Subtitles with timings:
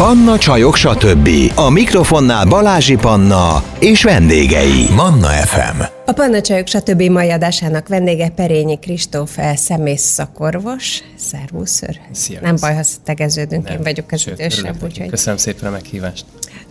[0.00, 1.28] Panna Csajok, stb.
[1.54, 4.86] A mikrofonnál Balázsi Panna és vendégei.
[4.96, 5.82] Manna FM.
[6.06, 7.02] A Panna Csajok, stb.
[7.02, 11.02] mai adásának vendége Perényi Kristóf, szemész szakorvos.
[11.16, 12.00] Szervusz, ször.
[12.12, 15.08] Szia, Nem baj, ha tegeződünk, Nem, én vagyok az sőt, idősebb, úgyhogy...
[15.08, 16.24] Köszönöm szépen a meghívást.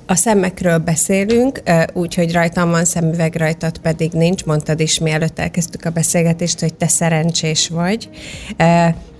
[0.05, 4.45] A szemekről beszélünk, ö, úgyhogy rajtam van szemüveg, rajtad pedig nincs.
[4.45, 8.09] Mondtad is, mielőtt elkezdtük a beszélgetést, hogy te szerencsés vagy.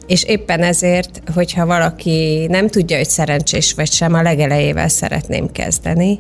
[0.10, 6.20] És éppen ezért, hogyha valaki nem tudja, hogy szerencsés vagy sem, a legelejével szeretném kezdeni,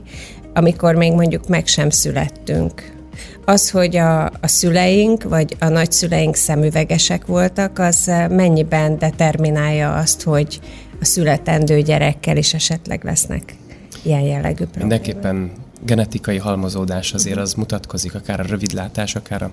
[0.53, 2.97] amikor még mondjuk meg sem születtünk.
[3.45, 10.23] Az, hogy a, a szüleink vagy a nagyszüleink szemüvegesek voltak, az eh, mennyiben determinálja azt,
[10.23, 10.59] hogy
[11.01, 13.55] a születendő gyerekkel is esetleg lesznek
[14.03, 14.89] ilyen jellegű problémák?
[14.89, 15.51] Mindenképpen
[15.85, 19.51] genetikai halmozódás azért az mutatkozik, akár a rövidlátás, akár a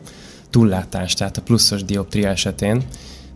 [0.50, 2.82] túllátás, tehát a pluszos dioptria esetén.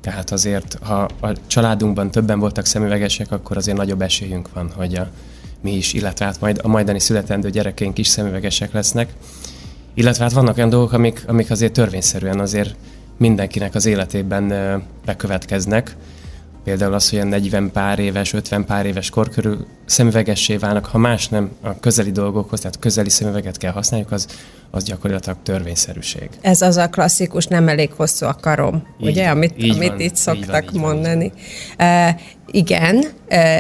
[0.01, 5.09] Tehát azért, ha a családunkban többen voltak szemüvegesek, akkor azért nagyobb esélyünk van, hogy a,
[5.61, 9.13] mi is, illetve hát majd a majdani születendő gyerekeink is szemüvegesek lesznek.
[9.95, 12.75] Illetve hát vannak olyan dolgok, amik, amik azért törvényszerűen azért
[13.17, 14.53] mindenkinek az életében
[15.05, 15.97] bekövetkeznek.
[16.65, 20.99] Például az, hogy a 40 pár éves, 50 pár éves kor körül szemüvegessé válnak, ha
[20.99, 24.27] más nem a közeli dolgokhoz, tehát közeli szemüveget kell használjuk, az,
[24.71, 26.29] az gyakorlatilag törvényszerűség.
[26.41, 29.89] Ez az a klasszikus, nem elég hosszú a karom, Így ugye, van, amit, így amit
[29.89, 31.33] van, itt szoktak van, így van, így mondani.
[31.79, 32.21] Uh,
[32.53, 33.05] igen,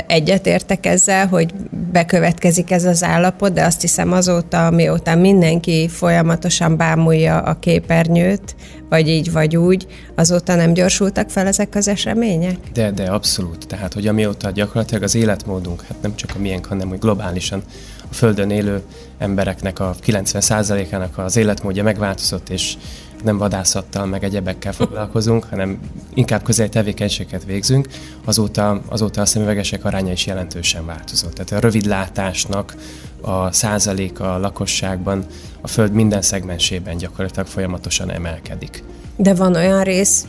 [0.06, 1.54] egyetértek ezzel, hogy
[1.92, 8.56] bekövetkezik ez az állapot, de azt hiszem azóta, mióta mindenki folyamatosan bámulja a képernyőt,
[8.88, 12.56] vagy így, vagy úgy, azóta nem gyorsultak fel ezek az események?
[12.72, 13.66] De, de abszolút.
[13.66, 17.62] Tehát, hogy amióta gyakorlatilag az életmódunk, hát nem csak a miénk, hanem hogy globálisan
[18.10, 18.82] a Földön élő
[19.18, 22.76] embereknek a 90%-ának az életmódja megváltozott, és
[23.24, 25.78] nem vadászattal, meg egyebekkel foglalkozunk, hanem
[26.14, 27.88] inkább közeli tevékenységet végzünk,
[28.24, 31.34] azóta, azóta a szemüvegesek aránya is jelentősen változott.
[31.34, 32.74] Tehát a rövidlátásnak
[33.20, 35.24] a százaléka a lakosságban
[35.60, 38.84] a Föld minden szegmensében gyakorlatilag folyamatosan emelkedik.
[39.16, 40.26] De van olyan rész,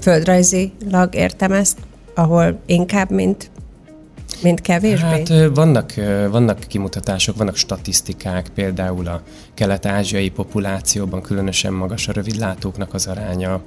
[0.00, 1.78] földrajzilag értem ezt,
[2.14, 3.50] ahol inkább, mint,
[4.42, 5.06] mint kevésbé?
[5.06, 5.92] Hát vannak,
[6.30, 9.22] vannak kimutatások, vannak statisztikák, például a
[9.54, 13.62] kelet-ázsiai populációban különösen magas a rövidlátóknak az aránya.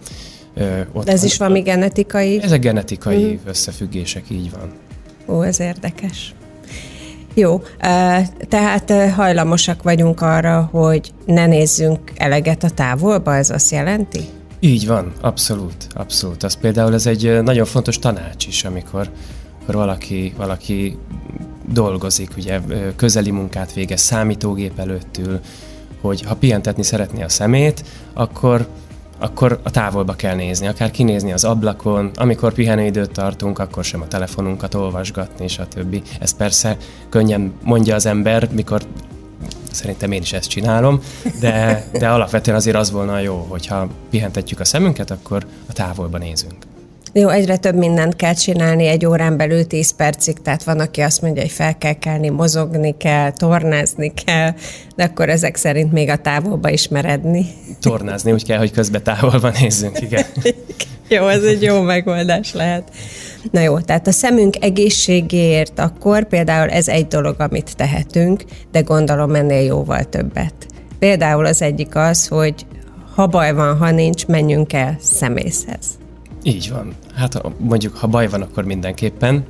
[0.93, 2.39] Ott De ez van- is valami genetikai?
[2.41, 3.47] Ezek genetikai Mhm.
[3.47, 4.71] összefüggések, így van.
[5.35, 6.33] Ó, ez érdekes.
[7.33, 7.61] Jó,
[8.49, 14.19] tehát hajlamosak vagyunk arra, hogy ne nézzünk eleget a távolba, ez azt jelenti?
[14.59, 16.43] Így van, abszolút, abszolút.
[16.43, 19.09] Az például ez egy nagyon fontos tanács is, amikor,
[19.67, 20.97] amikor valaki, valaki
[21.73, 22.59] dolgozik, ugye
[22.95, 25.39] közeli munkát végez számítógép előtt ül,
[26.01, 27.83] hogy ha pihentetni szeretné a szemét,
[28.13, 28.67] akkor
[29.19, 34.07] akkor a távolba kell nézni, akár kinézni az ablakon, amikor pihenőidőt tartunk, akkor sem a
[34.07, 36.01] telefonunkat olvasgatni, stb.
[36.19, 36.77] Ez persze
[37.09, 38.81] könnyen mondja az ember, mikor
[39.71, 41.01] Szerintem én is ezt csinálom,
[41.39, 46.66] de, de alapvetően azért az volna jó, hogyha pihentetjük a szemünket, akkor a távolba nézünk.
[47.19, 51.21] Jó, egyre több mindent kell csinálni egy órán belül 10 percig, tehát van, aki azt
[51.21, 54.53] mondja, hogy fel kell kelni, mozogni kell, tornázni kell,
[54.95, 57.45] de akkor ezek szerint még a távolba is meredni.
[57.81, 60.25] Tornázni úgy kell, hogy közben távolba nézzünk, igen.
[61.09, 62.89] Jó, ez egy jó megoldás lehet.
[63.51, 69.35] Na jó, tehát a szemünk egészségéért akkor például ez egy dolog, amit tehetünk, de gondolom
[69.35, 70.53] ennél jóval többet.
[70.99, 72.65] Például az egyik az, hogy
[73.15, 75.97] ha baj van, ha nincs, menjünk el szemészhez.
[76.43, 76.93] Így van.
[77.15, 79.45] Hát mondjuk, ha baj van, akkor mindenképpen.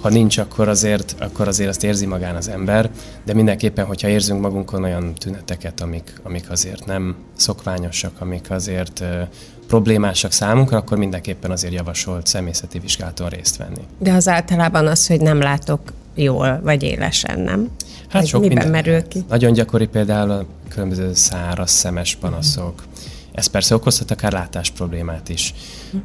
[0.00, 2.90] Ha nincs, akkor azért, akkor azért azt érzi magán az ember,
[3.24, 9.22] de mindenképpen, hogyha érzünk magunkon olyan tüneteket, amik, amik azért nem szokványosak, amik azért ö,
[9.66, 13.82] problémásak számunkra, akkor mindenképpen azért javasolt szemészeti vizsgálaton részt venni.
[13.98, 15.80] De az általában az, hogy nem látok
[16.14, 17.68] jól, vagy élesen, nem?
[18.08, 19.24] Hát Vagy sok miben minden merül ki?
[19.28, 22.82] Nagyon gyakori például a különböző száraz, szemes panaszok.
[23.32, 25.54] Ez persze okozhat akár látás problémát is.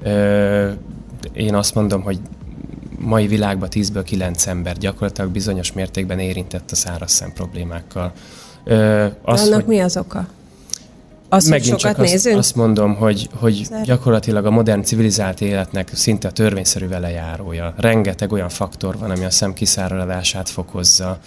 [0.03, 0.71] Ö,
[1.33, 2.19] én azt mondom, hogy
[2.99, 8.12] mai világban 10-ből 9 ember gyakorlatilag bizonyos mértékben érintett a száraz szem problémákkal.
[8.63, 10.27] Ö, Az, az, annak hogy mi az oka?
[11.29, 12.38] Az, hogy megint sokat csak azt, nézünk?
[12.38, 17.73] azt mondom, hogy, hogy gyakorlatilag a modern civilizált életnek szinte a törvényszerű velejárója.
[17.77, 21.19] Rengeteg olyan faktor van, ami a szem kiszáradását fokozza.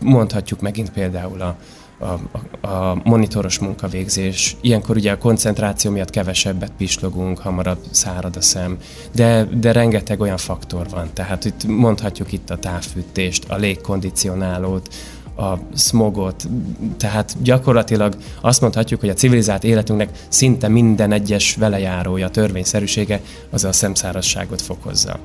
[0.00, 1.56] Mondhatjuk megint például a,
[2.02, 2.20] a,
[2.66, 4.56] a, monitoros munkavégzés.
[4.60, 8.78] Ilyenkor ugye a koncentráció miatt kevesebbet pislogunk, hamarabb szárad a szem,
[9.14, 11.10] de, de rengeteg olyan faktor van.
[11.12, 14.88] Tehát itt mondhatjuk itt a távfűtést, a légkondicionálót,
[15.36, 16.48] a smogot,
[16.96, 23.20] tehát gyakorlatilag azt mondhatjuk, hogy a civilizált életünknek szinte minden egyes velejárója, törvényszerűsége
[23.50, 25.18] az a szemszárazságot fokozza.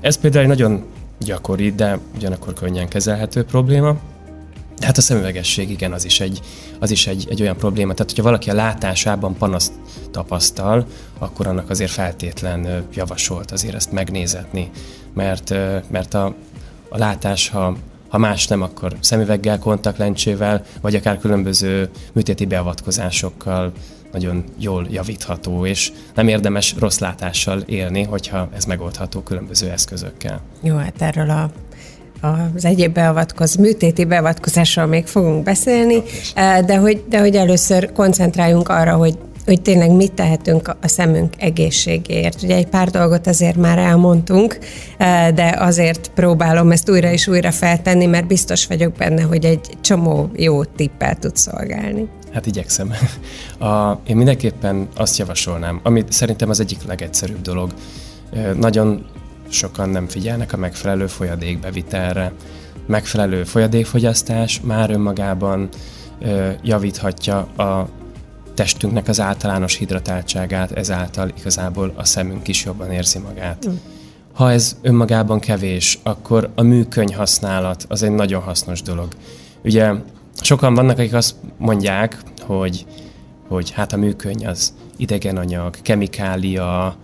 [0.00, 0.84] Ez például egy nagyon
[1.18, 3.96] gyakori, de ugyanakkor könnyen kezelhető probléma.
[4.82, 6.40] Hát a szemüvegesség, igen, az is egy,
[6.78, 7.92] az is egy, egy olyan probléma.
[7.92, 9.72] Tehát, hogyha valaki a látásában panaszt
[10.10, 10.86] tapasztal,
[11.18, 14.70] akkor annak azért feltétlen javasolt azért ezt megnézetni.
[15.14, 15.54] Mert,
[15.90, 16.34] mert a,
[16.88, 17.76] a látás, ha,
[18.08, 23.72] ha más nem, akkor szemüveggel, kontaktlencsével, vagy akár különböző műtéti beavatkozásokkal
[24.12, 30.40] nagyon jól javítható, és nem érdemes rossz látással élni, hogyha ez megoldható különböző eszközökkel.
[30.62, 31.50] Jó, hát erről a
[32.22, 36.02] az egyéb beavatkoz, műtéti beavatkozásról még fogunk beszélni,
[36.66, 42.42] de hogy, de hogy először koncentráljunk arra, hogy hogy tényleg mit tehetünk a szemünk egészségéért.
[42.42, 44.58] Ugye egy pár dolgot azért már elmondtunk,
[45.34, 50.30] de azért próbálom ezt újra és újra feltenni, mert biztos vagyok benne, hogy egy csomó
[50.36, 52.08] jó tippel tud szolgálni.
[52.32, 52.92] Hát igyekszem.
[53.58, 57.74] A, én mindenképpen azt javasolnám, ami szerintem az egyik legegyszerűbb dolog.
[58.56, 59.04] Nagyon
[59.52, 62.32] sokan nem figyelnek a megfelelő folyadékbevitelre.
[62.86, 65.68] Megfelelő folyadékfogyasztás már önmagában
[66.62, 67.88] javíthatja a
[68.54, 73.68] testünknek az általános hidratáltságát, ezáltal igazából a szemünk is jobban érzi magát.
[73.68, 73.74] Mm.
[74.32, 79.08] Ha ez önmagában kevés, akkor a műköny használat az egy nagyon hasznos dolog.
[79.64, 79.92] Ugye
[80.40, 82.86] sokan vannak, akik azt mondják, hogy,
[83.48, 86.96] hogy hát a műköny az idegen anyag, kemikália,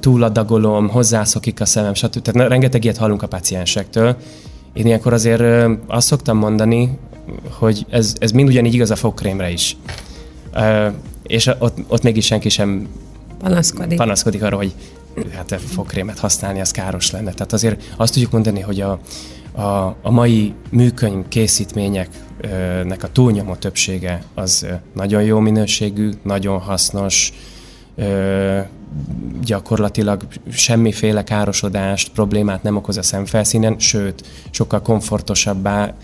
[0.00, 2.22] túladagolom, hozzászokik a szemem, stb.
[2.22, 4.16] Tehát rengeteg ilyet hallunk a paciensektől.
[4.72, 6.98] Én ilyenkor azért azt szoktam mondani,
[7.50, 9.76] hogy ez, ez mind ugyanígy igaz a fogkrémre is.
[11.22, 12.88] És ott, ott mégis senki sem
[13.38, 14.74] panaszkodik, panaszkodik arra, hogy
[15.34, 17.32] hát fogkrémet használni, az káros lenne.
[17.32, 18.98] Tehát azért azt tudjuk mondani, hogy a,
[19.52, 27.32] a, a mai műkönyv készítményeknek a túlnyomó többsége az nagyon jó minőségű, nagyon hasznos,
[29.44, 35.94] gyakorlatilag semmiféle károsodást, problémát nem okoz a szemfelszínen, sőt, sokkal komfortosabbá,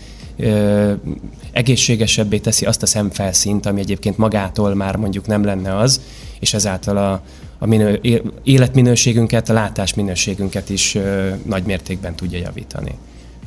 [1.51, 6.01] egészségesebbé teszi azt a szemfelszínt, ami egyébként magától már mondjuk nem lenne az,
[6.39, 7.21] és ezáltal a,
[7.57, 8.01] a minő,
[8.43, 10.97] életminőségünket, a látásminőségünket is
[11.45, 12.95] nagy mértékben tudja javítani.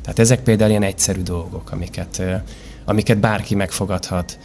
[0.02, 2.22] Tehát ezek például ilyen egyszerű dolgok, amiket,
[2.84, 4.38] amiket bárki megfogadhat.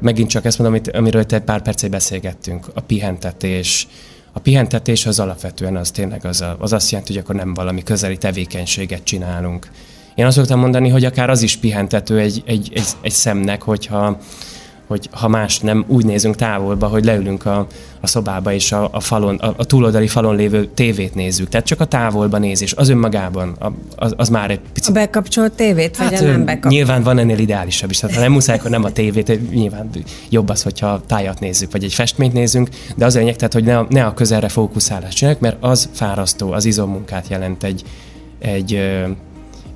[0.00, 3.88] Megint csak ezt mondom, amiről te pár percig beszélgettünk, a pihentetés.
[4.32, 7.82] A pihentetés az alapvetően az tényleg az, a, az azt jelenti, hogy akkor nem valami
[7.82, 9.70] közeli tevékenységet csinálunk.
[10.14, 14.18] Én azt szoktam mondani, hogy akár az is pihentető egy, egy, egy, egy szemnek, hogyha
[14.92, 17.66] hogy ha más nem, úgy nézünk távolba, hogy leülünk a,
[18.00, 21.48] a szobába, és a, a, falon, a, a túloldali falon lévő tévét nézzük.
[21.48, 24.90] Tehát csak a távolba nézés, az önmagában, a, az, az már egy picit...
[24.90, 26.74] A bekapcsolt tévét, vagy hát, a nem bekapcsolt?
[26.74, 27.98] Nyilván van ennél ideálisabb is.
[27.98, 29.90] Tehát ha nem muszáj, akkor nem a tévét, nyilván
[30.28, 33.64] jobb az, hogyha tájat nézzük, vagy egy festményt nézzünk, de az a lényeg, tehát, hogy
[33.64, 37.82] ne a, ne a közelre fókuszálást csináljuk, mert az fárasztó, az izommunkát jelent egy,
[38.38, 38.74] egy,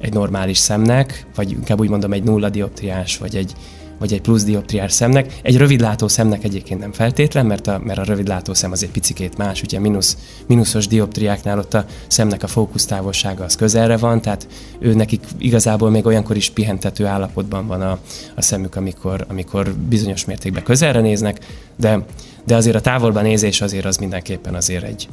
[0.00, 3.52] egy normális szemnek, vagy inkább úgy mondom egy nulla dioptriás, vagy egy,
[3.98, 5.38] vagy egy plusz dioptriás szemnek.
[5.42, 9.36] Egy rövidlátó szemnek egyébként nem feltétlen, mert a, mert a rövidlátó szem az egy picikét
[9.36, 10.16] más, ugye mínusz,
[10.46, 14.46] mínuszos dioptriáknál ott a szemnek a fókusztávolsága az közelre van, tehát
[14.78, 17.98] ő nekik igazából még olyankor is pihentető állapotban van a,
[18.34, 21.38] a szemük, amikor, amikor bizonyos mértékben közelre néznek,
[21.76, 22.04] de,
[22.44, 25.08] de azért a távolban nézés azért az mindenképpen azért egy,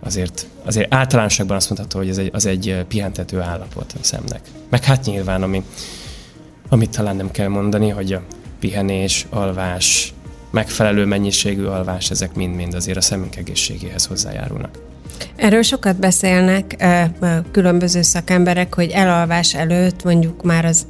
[0.00, 4.40] azért, azért általánosságban azt mondható, hogy ez egy, az egy pihentető állapot a szemnek.
[4.68, 5.62] Meg hát nyilván, ami,
[6.68, 8.22] amit talán nem kell mondani, hogy a
[8.60, 10.14] pihenés, alvás,
[10.50, 14.78] megfelelő mennyiségű alvás, ezek mind-mind azért a szemünk egészségéhez hozzájárulnak.
[15.36, 16.84] Erről sokat beszélnek
[17.50, 20.86] különböző szakemberek, hogy elalvás előtt mondjuk már az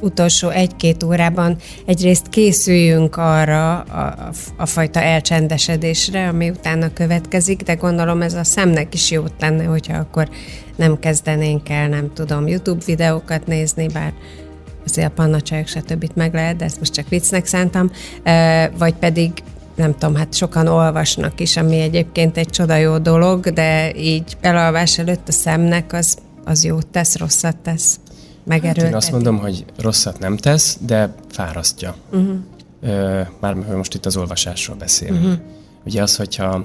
[0.00, 8.22] utolsó egy-két órában egyrészt készüljünk arra a, a, fajta elcsendesedésre, ami utána következik, de gondolom
[8.22, 10.28] ez a szemnek is jót lenne, hogyha akkor
[10.76, 14.12] nem kezdenénk el, nem tudom, YouTube videókat nézni, bár
[14.84, 16.10] azért a pannacsajok stb.
[16.14, 17.90] meg lehet, de ezt most csak viccnek szántam,
[18.78, 19.32] vagy pedig
[19.74, 24.98] nem tudom, hát sokan olvasnak is, ami egyébként egy csoda jó dolog, de így elalvás
[24.98, 28.00] előtt a szemnek az, az jót tesz, rosszat tesz,
[28.44, 28.80] megerőlteti.
[28.80, 31.94] Hát én azt mondom, hogy rosszat nem tesz, de fárasztja.
[32.12, 32.36] Uh-huh.
[33.40, 35.24] Már most itt az olvasásról beszélünk.
[35.24, 35.38] Uh-huh.
[35.84, 36.64] Ugye az, hogyha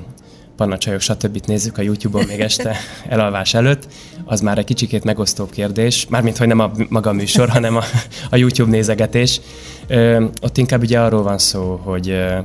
[0.59, 1.39] pannacsajok, stb.
[1.45, 2.75] nézzük a YouTube-on még este
[3.15, 3.87] elalvás előtt,
[4.25, 7.83] az már egy kicsikét megosztó kérdés, mármint, hogy nem a maga műsor, hanem a,
[8.29, 9.41] a YouTube nézegetés.
[9.87, 12.39] Ö, ott inkább ugye arról van szó, hogy ö,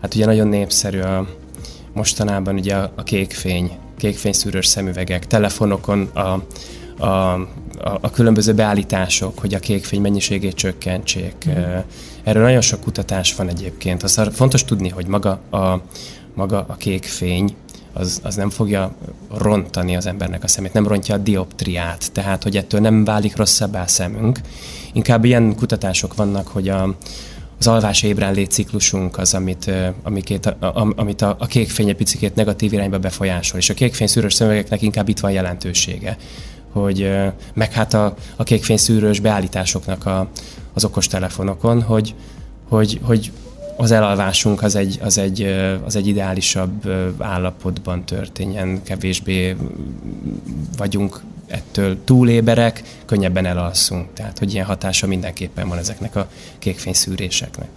[0.00, 1.26] hát ugye nagyon népszerű a
[1.92, 6.20] mostanában ugye a, a kékfény, kékfényszűrős szemüvegek, telefonokon a,
[6.98, 11.34] a, a, a különböző beállítások, hogy a kékfény mennyiségét csökkentsék.
[11.48, 11.52] Mm.
[12.24, 14.02] Erről nagyon sok kutatás van egyébként.
[14.02, 15.80] Azt fontos tudni, hogy maga a,
[16.34, 17.54] maga a kék fény
[17.92, 18.94] az, az nem fogja
[19.38, 23.82] rontani az embernek a szemét, nem rontja a dioptriát, tehát hogy ettől nem válik rosszabbá
[23.82, 24.40] a szemünk.
[24.92, 26.96] Inkább ilyen kutatások vannak, hogy a,
[27.58, 29.70] az alvás ébrenlét ciklusunk az, amit,
[30.02, 34.34] amikét, a, amit a, a kékfény egy picit negatív irányba befolyásol, és a kékfény szűrős
[34.34, 36.16] szemüvegeknek inkább itt van jelentősége
[36.74, 37.10] hogy
[37.54, 40.28] meg hát a, a kékfény szűrős beállításoknak a,
[40.72, 42.14] az okostelefonokon, hogy,
[42.68, 43.32] hogy, hogy
[43.76, 45.42] az elalvásunk az egy, az egy,
[45.84, 49.56] az egy ideálisabb állapotban történjen, kevésbé
[50.76, 54.12] vagyunk ettől túléberek, könnyebben elalszunk.
[54.12, 56.28] Tehát, hogy ilyen hatása mindenképpen van ezeknek a
[56.58, 57.68] kékfényszűréseknek.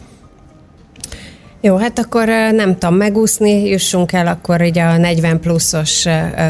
[1.61, 6.05] Jó, hát akkor nem tudom megúszni, jussunk el akkor ugye a 40 pluszos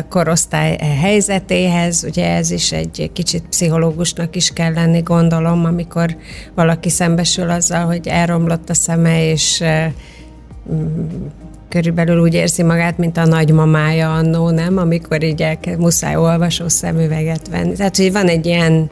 [0.09, 2.03] korosztály helyzetéhez.
[2.03, 6.15] Ugye ez is egy kicsit pszichológusnak is kell lenni, gondolom, amikor
[6.55, 9.63] valaki szembesül azzal, hogy elromlott a szeme, és
[11.69, 14.77] körülbelül úgy érzi magát, mint a nagymamája annó, nem?
[14.77, 17.73] Amikor így el kell, muszáj olvasó szemüveget venni.
[17.73, 18.89] Tehát, hogy van egy ilyen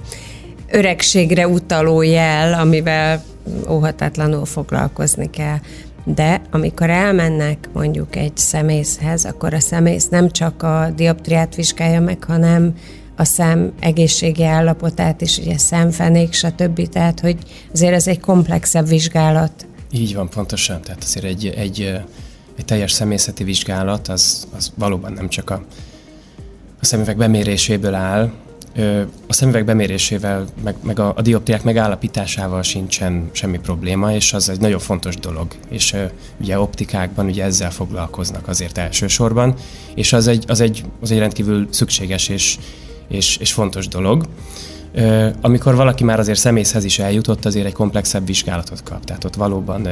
[0.72, 3.24] öregségre utaló jel, amivel
[3.70, 5.58] óhatatlanul foglalkozni kell.
[6.06, 12.24] De amikor elmennek mondjuk egy szemészhez, akkor a szemész nem csak a dioptriát vizsgálja meg,
[12.24, 12.74] hanem
[13.16, 16.90] a szem egészségi állapotát is, ugye szemfenék, stb.
[16.90, 17.38] Tehát, hogy
[17.74, 19.68] azért ez egy komplexebb vizsgálat.
[19.92, 20.82] Így van, pontosan.
[20.82, 22.04] Tehát azért egy, egy
[22.56, 25.66] egy teljes személyzeti vizsgálat az, az valóban nem csak a,
[26.82, 28.32] a szemüveg beméréséből áll,
[29.28, 34.60] a szemüveg bemérésével, meg, meg a, a dioptriák megállapításával sincsen semmi probléma, és az egy
[34.60, 35.48] nagyon fontos dolog.
[35.70, 35.96] És
[36.40, 39.54] ugye optikákban ugye ezzel foglalkoznak azért elsősorban,
[39.96, 42.58] és az egy, az egy, az egy rendkívül szükséges és,
[43.08, 44.28] és, és fontos dolog.
[45.42, 49.06] Amikor valaki már azért szemészhez is eljutott, azért egy komplexebb vizsgálatot kap.
[49.06, 49.88] Tehát ott valóban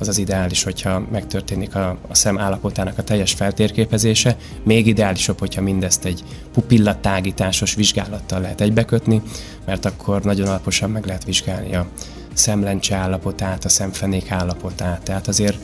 [0.00, 4.36] az az ideális, hogyha megtörténik a, a szem állapotának a teljes feltérképezése.
[4.62, 9.22] Még ideálisabb, hogyha mindezt egy pupillatágításos vizsgálattal lehet egybekötni,
[9.66, 11.86] mert akkor nagyon alaposan meg lehet vizsgálni a
[12.32, 15.02] szemlencse állapotát, a szemfenék állapotát.
[15.02, 15.58] Tehát azért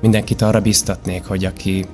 [0.00, 1.86] mindenkit arra biztatnék, hogy aki,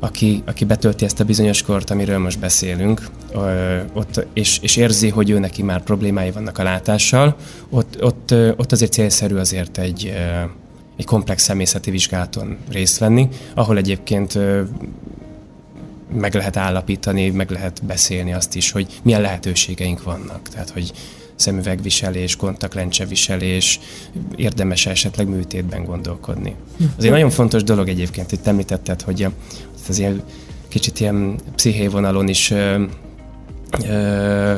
[0.00, 5.08] aki, aki betölti ezt a bizonyos kort, amiről most beszélünk, ö, ott, és, és érzi,
[5.08, 7.36] hogy ő neki már problémái vannak a látással,
[7.70, 10.12] ott, ott, ott azért célszerű azért egy,
[10.96, 14.38] egy komplex személyzeti vizsgálaton részt venni, ahol egyébként
[16.14, 20.48] meg lehet állapítani, meg lehet beszélni azt is, hogy milyen lehetőségeink vannak.
[20.48, 20.92] Tehát, hogy
[21.34, 23.80] szemüvegviselés, kontaktlencseviselés,
[24.36, 26.54] érdemes esetleg műtétben gondolkodni.
[26.96, 29.28] Az egy nagyon fontos dolog egyébként, hogy említetted, hogy
[29.88, 30.22] az ilyen
[30.68, 32.82] kicsit ilyen pszichévonalon is ö,
[33.88, 34.56] ö,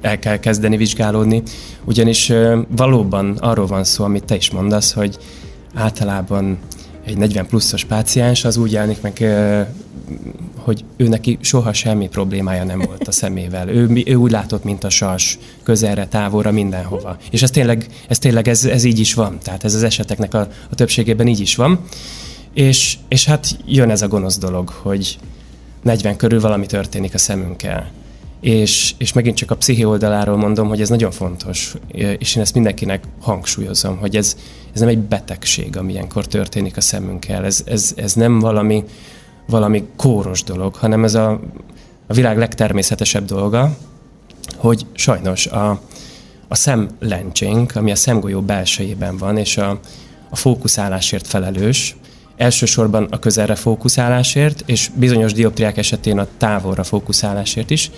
[0.00, 1.42] el kell kezdeni vizsgálódni,
[1.84, 5.18] ugyanis ö, valóban arról van szó, amit te is mondasz, hogy
[5.74, 6.58] általában
[7.04, 9.24] egy 40 pluszos páciens az úgy jelenik meg,
[10.56, 13.68] hogy ő neki soha semmi problémája nem volt a szemével.
[13.68, 17.16] Ő, ő úgy látott, mint a sas, közelre, távolra, mindenhova.
[17.30, 19.38] És ez tényleg, ez, tényleg ez, ez így is van.
[19.42, 21.80] Tehát ez az eseteknek a, a többségében így is van.
[22.54, 25.18] És, és hát jön ez a gonosz dolog, hogy
[25.82, 27.90] 40 körül valami történik a szemünkkel.
[28.40, 31.74] És, és megint csak a psziché oldaláról mondom, hogy ez nagyon fontos,
[32.18, 34.36] és én ezt mindenkinek hangsúlyozom, hogy ez,
[34.74, 38.84] ez nem egy betegség, ami ilyenkor történik a szemünkkel, ez, ez, ez nem valami,
[39.46, 41.40] valami kóros dolog, hanem ez a,
[42.06, 43.76] a világ legtermészetesebb dolga,
[44.56, 45.80] hogy sajnos a,
[46.48, 49.80] a szemlencsénk, ami a szemgolyó belsejében van, és a,
[50.30, 51.96] a fókuszálásért felelős,
[52.36, 57.90] elsősorban a közelre fókuszálásért, és bizonyos dioptriák esetén a távolra fókuszálásért is,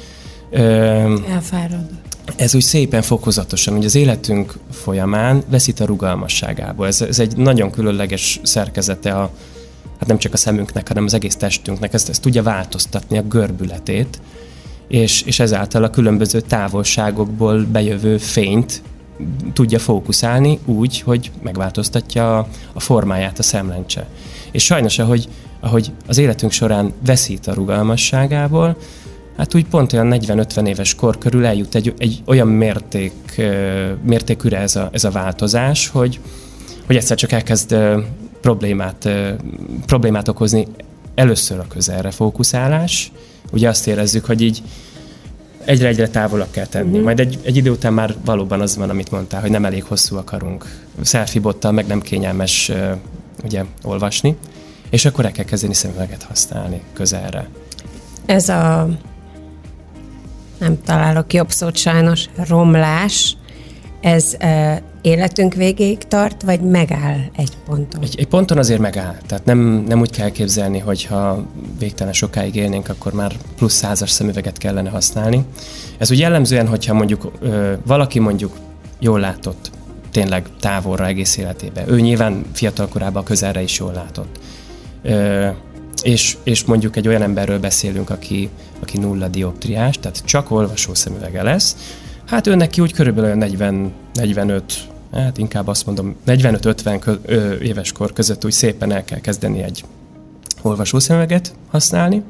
[0.53, 1.89] Elfárad.
[2.37, 6.87] Ez úgy szépen fokozatosan, hogy az életünk folyamán veszít a rugalmasságából.
[6.87, 9.31] Ez, ez egy nagyon különleges szerkezete a,
[9.99, 11.95] hát nem csak a szemünknek, hanem az egész testünknek.
[11.95, 14.21] Ez, ez tudja változtatni a görbületét,
[14.89, 18.83] és, és ezáltal a különböző távolságokból bejövő fényt
[19.53, 24.07] tudja fókuszálni úgy, hogy megváltoztatja a, a formáját a szemlencse.
[24.51, 25.29] És sajnos, ahogy,
[25.61, 28.77] ahogy az életünk során veszít a rugalmasságából,
[29.37, 33.13] hát úgy pont olyan 40-50 éves kor körül eljut egy, egy olyan mérték,
[34.03, 36.21] mértékűre ez a, ez a változás, hogy,
[36.87, 37.77] hogy egyszer csak elkezd
[38.41, 39.09] problémát,
[39.87, 40.67] problémát okozni
[41.15, 43.13] először a közelre fókuszálás.
[43.53, 44.63] Ugye azt érezzük, hogy így
[45.65, 46.89] egyre-egyre távolabb kell tenni.
[46.89, 47.05] Uh-huh.
[47.05, 50.17] Majd egy, egy idő után már valóban az van, amit mondtál, hogy nem elég hosszú
[50.17, 50.81] akarunk.
[51.03, 52.73] Selfie meg nem kényelmes
[53.45, 54.37] ugye, olvasni,
[54.91, 57.49] és akkor el kell kezdeni szemüveget használni közelre.
[58.27, 58.89] Ez a
[60.63, 63.37] nem találok jobb szót sajnos, romlás,
[64.01, 68.03] ez e, életünk végéig tart, vagy megáll egy ponton?
[68.03, 69.15] Egy, egy ponton azért megáll.
[69.27, 71.47] Tehát nem, nem úgy kell képzelni, hogy ha
[71.79, 75.45] végtelen sokáig élnénk, akkor már plusz százas szemüveget kellene használni.
[75.99, 78.57] Ez úgy jellemzően, hogyha mondjuk ö, valaki mondjuk
[78.99, 79.71] jól látott,
[80.11, 81.91] tényleg távolra egész életében.
[81.91, 84.39] Ő nyilván fiatal korában közelre is jól látott.
[85.03, 85.49] Ö,
[86.03, 88.49] és, és mondjuk egy olyan emberről beszélünk, aki,
[88.81, 91.77] aki nulla dioptriás, tehát csak olvasó szemüvege lesz,
[92.27, 98.45] hát ő neki úgy körülbelül 40, 45, hát inkább azt mondom, 45-50 éves kor között
[98.45, 99.85] úgy szépen el kell kezdeni egy
[100.63, 102.23] olvasószemüveget használni.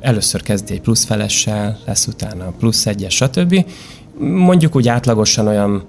[0.00, 3.64] Először kezdi egy plusz felessel, lesz utána plusz egyes, stb.
[4.18, 5.84] Mondjuk úgy átlagosan olyan,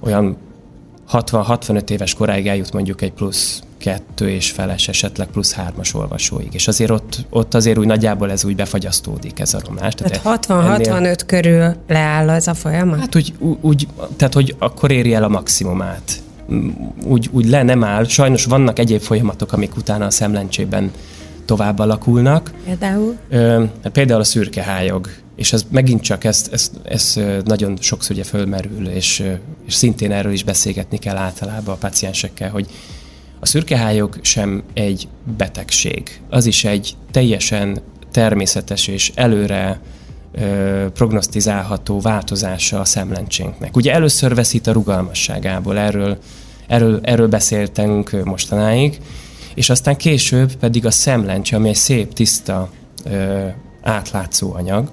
[0.00, 0.36] olyan
[1.12, 6.48] 60-65 éves koráig eljut mondjuk egy plusz kettő és feles, esetleg plusz hármas olvasóig.
[6.52, 9.94] És azért ott, ott azért úgy nagyjából ez úgy befagyasztódik ez a romlás.
[9.94, 11.14] Tehát, tehát 60-65 ennél...
[11.26, 12.98] körül leáll ez a folyamat?
[12.98, 16.22] Hát úgy, úgy, tehát hogy akkor éri el a maximumát.
[17.04, 18.04] Úgy, úgy le nem áll.
[18.04, 20.90] Sajnos vannak egyéb folyamatok, amik utána a szemlencsében
[21.44, 22.52] tovább alakulnak.
[22.64, 23.16] Például?
[23.28, 25.08] Ö, például a szürkehályog.
[25.36, 29.22] És ez megint csak ez, ez, ez nagyon sokszor ugye fölmerül, és,
[29.66, 32.66] és szintén erről is beszélgetni kell általában a paciensekkel, hogy
[33.40, 36.20] a szürkehályog sem egy betegség.
[36.30, 37.78] Az is egy teljesen
[38.10, 39.80] természetes és előre
[40.32, 43.76] ö, prognosztizálható változása a szemlencsénknek.
[43.76, 46.18] Ugye először veszít a rugalmasságából, erről,
[46.66, 49.00] erről, erről beszéltünk mostanáig,
[49.54, 52.70] és aztán később pedig a szemlencse, ami egy szép, tiszta,
[53.04, 53.46] ö,
[53.82, 54.90] átlátszó anyag,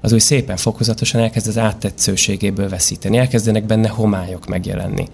[0.00, 5.06] az úgy szépen fokozatosan elkezd az áttetszőségéből veszíteni, elkezdenek benne homályok megjelenni.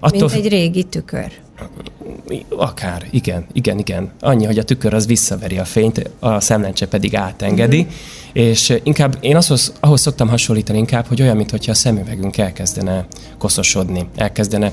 [0.00, 1.32] Attól, Mint egy régi tükör.
[2.48, 4.12] Akár, igen, igen, igen.
[4.20, 7.92] Annyi, hogy a tükör az visszaveri a fényt, a szemlencse pedig átengedi, uh-huh.
[8.32, 13.06] és inkább én ahhoz, ahhoz szoktam hasonlítani inkább, hogy olyan, mintha a szemüvegünk elkezdene
[13.38, 14.72] koszosodni, elkezdene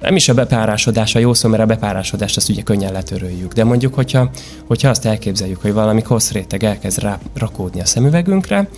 [0.00, 3.52] nem is a bepárásodás a jó szó, mert a bepárásodást azt ugye könnyen letöröljük.
[3.52, 4.30] De mondjuk, hogyha,
[4.66, 8.68] hogyha azt elképzeljük, hogy valami koszréteg elkezd rá rakódni a szemüvegünkre,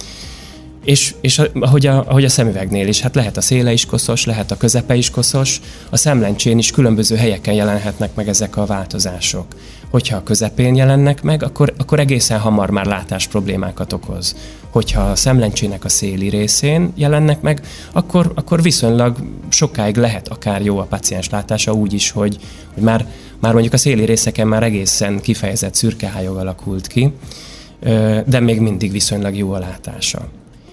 [0.84, 4.50] és, és ahogy, a, ahogy a szemüvegnél is, hát lehet a széle is koszos, lehet
[4.50, 9.46] a közepe is koszos, a szemlencsén is különböző helyeken jelenhetnek meg ezek a változások.
[9.90, 14.36] Hogyha a közepén jelennek meg, akkor, akkor egészen hamar már látás problémákat okoz.
[14.70, 17.62] Hogyha a szemlencsének a széli részén jelennek meg,
[17.92, 19.16] akkor, akkor viszonylag
[19.48, 22.38] sokáig lehet akár jó a paciens látása úgy is, hogy,
[22.74, 23.06] hogy már,
[23.38, 27.12] már mondjuk a széli részeken már egészen kifejezett szürkehályog alakult ki,
[28.26, 30.28] de még mindig viszonylag jó a látása.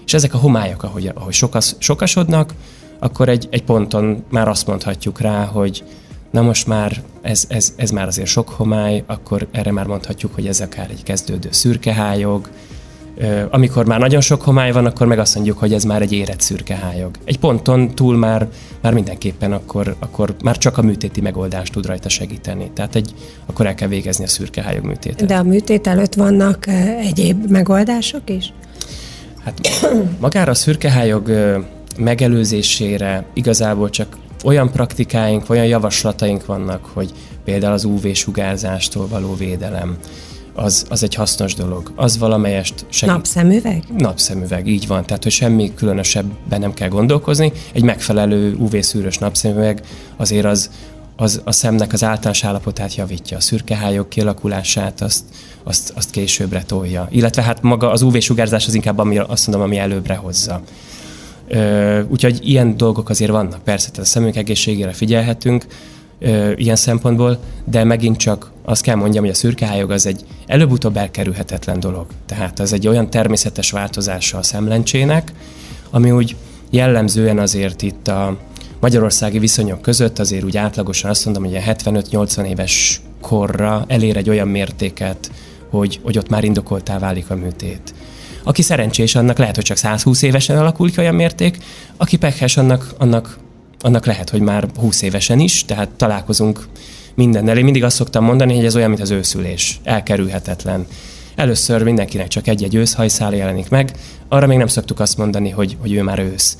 [0.08, 2.54] És ezek a homályok, ahogy, ahogy sokas, sokasodnak,
[2.98, 5.84] akkor egy, egy ponton már azt mondhatjuk rá, hogy
[6.30, 10.46] na most már ez, ez, ez már azért sok homály, akkor erre már mondhatjuk, hogy
[10.46, 12.48] ez akár egy kezdődő szürkehályog,
[13.50, 16.40] amikor már nagyon sok homály van, akkor meg azt mondjuk, hogy ez már egy érett
[16.40, 17.16] szürkehályog.
[17.24, 18.48] Egy ponton túl már,
[18.82, 22.70] már mindenképpen akkor, akkor már csak a műtéti megoldás tud rajta segíteni.
[22.74, 23.14] Tehát egy,
[23.46, 25.28] akkor el kell végezni a szürkehályog műtétet.
[25.28, 26.66] De a műtét előtt vannak
[27.00, 28.52] egyéb megoldások is?
[29.48, 31.30] Hát magára a szürkehályog
[31.98, 37.12] megelőzésére igazából csak olyan praktikáink, olyan javaslataink vannak, hogy
[37.44, 39.96] például az UV-sugárzástól való védelem,
[40.54, 41.92] az, az egy hasznos dolog.
[41.96, 43.14] Az valamelyest segít.
[43.14, 43.82] Napszemüveg?
[43.96, 45.04] Napszemüveg, így van.
[45.04, 47.52] Tehát, hogy semmi különösebben nem kell gondolkozni.
[47.72, 49.80] Egy megfelelő UV-szűrös napszemüveg
[50.16, 50.70] azért az,
[51.20, 55.24] az a szemnek az általános állapotát javítja, a szürkehályok kialakulását, azt,
[55.62, 57.08] azt, azt későbbre tolja.
[57.10, 60.62] Illetve hát maga az UV-sugárzás az inkább ami, azt mondom, ami előbbre hozza.
[61.48, 63.62] Ö, úgyhogy ilyen dolgok azért vannak.
[63.62, 65.66] Persze, tehát a szemünk egészségére figyelhetünk
[66.18, 70.96] ö, ilyen szempontból, de megint csak azt kell mondjam, hogy a szürkehályog az egy előbb-utóbb
[70.96, 72.06] elkerülhetetlen dolog.
[72.26, 75.32] Tehát az egy olyan természetes változása a szemlencsének,
[75.90, 76.36] ami úgy
[76.70, 78.36] jellemzően azért itt a
[78.80, 84.28] magyarországi viszonyok között azért úgy átlagosan azt mondom, hogy a 75-80 éves korra elér egy
[84.28, 85.30] olyan mértéket,
[85.70, 87.94] hogy, hogy ott már indokoltá válik a műtét.
[88.42, 91.58] Aki szerencsés, annak lehet, hogy csak 120 évesen alakul ki olyan mérték,
[91.96, 93.38] aki pekhes, annak, annak,
[93.80, 96.68] annak lehet, hogy már 20 évesen is, tehát találkozunk
[97.14, 97.56] mindennel.
[97.56, 100.86] Én mindig azt szoktam mondani, hogy ez olyan, mint az őszülés, elkerülhetetlen.
[101.34, 103.92] Először mindenkinek csak egy-egy őszhajszál jelenik meg,
[104.28, 106.56] arra még nem szoktuk azt mondani, hogy, hogy ő már ősz.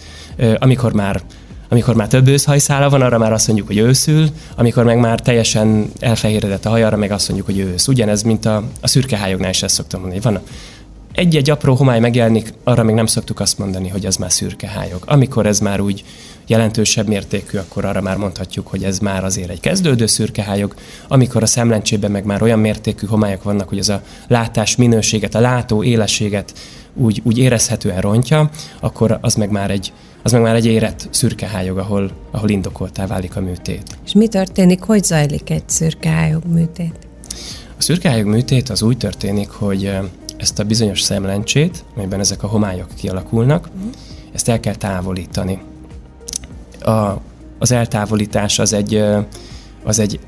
[0.58, 1.22] Amikor már
[1.68, 5.92] amikor már több őszhajszála van, arra már azt mondjuk, hogy őszül, amikor meg már teljesen
[6.00, 7.88] elfehéredett a haj, arra meg azt mondjuk, hogy ősz.
[7.88, 10.20] Ugyanez, mint a, a szürke hájognál is ezt szoktam mondani.
[10.22, 10.40] Van
[11.12, 15.02] egy-egy apró homály megjelenik, arra még nem szoktuk azt mondani, hogy az már szürke hályog.
[15.06, 16.04] Amikor ez már úgy
[16.48, 20.74] jelentősebb mértékű, akkor arra már mondhatjuk, hogy ez már azért egy kezdődő szürke hályog.
[21.08, 25.40] Amikor a szemlencsében meg már olyan mértékű homályok vannak, hogy az a látás minőséget, a
[25.40, 26.52] látó élességet
[26.94, 31.78] úgy, úgy érezhetően rontja, akkor az meg már egy, az meg már egy érett szürkehályog,
[31.78, 33.98] ahol, ahol indokoltá válik a műtét.
[34.04, 36.94] És mi történik, hogy zajlik egy szürkehályog műtét?
[37.78, 39.92] A szürkehályog műtét az úgy történik, hogy
[40.36, 43.92] ezt a bizonyos szemlencsét, amiben ezek a homályok kialakulnak, uh-huh.
[44.32, 45.58] ezt el kell távolítani.
[46.82, 47.20] A,
[47.58, 49.04] az eltávolítás az egy,
[49.84, 50.20] az egy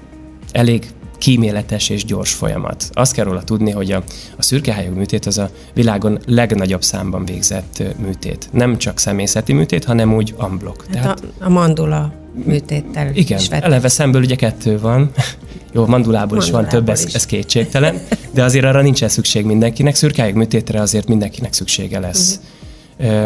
[0.52, 2.90] elég kíméletes és gyors folyamat.
[2.92, 4.02] Azt kell róla tudni, hogy a,
[4.36, 8.48] a szürkehályog műtét az a világon legnagyobb számban végzett műtét.
[8.52, 10.84] Nem csak személyzeti műtét, hanem úgy amblok.
[10.92, 12.12] Hát Tehát, a, a mandula
[12.44, 15.10] műtéttel Igen, is eleve szemből ugye kettő van.
[15.72, 19.94] Jó, mandulából is van több, ez, ez kétségtelen, de azért arra nincsen szükség mindenkinek.
[19.94, 22.30] Szürkehályog műtétre azért mindenkinek szüksége lesz.
[22.30, 22.59] Uh-huh.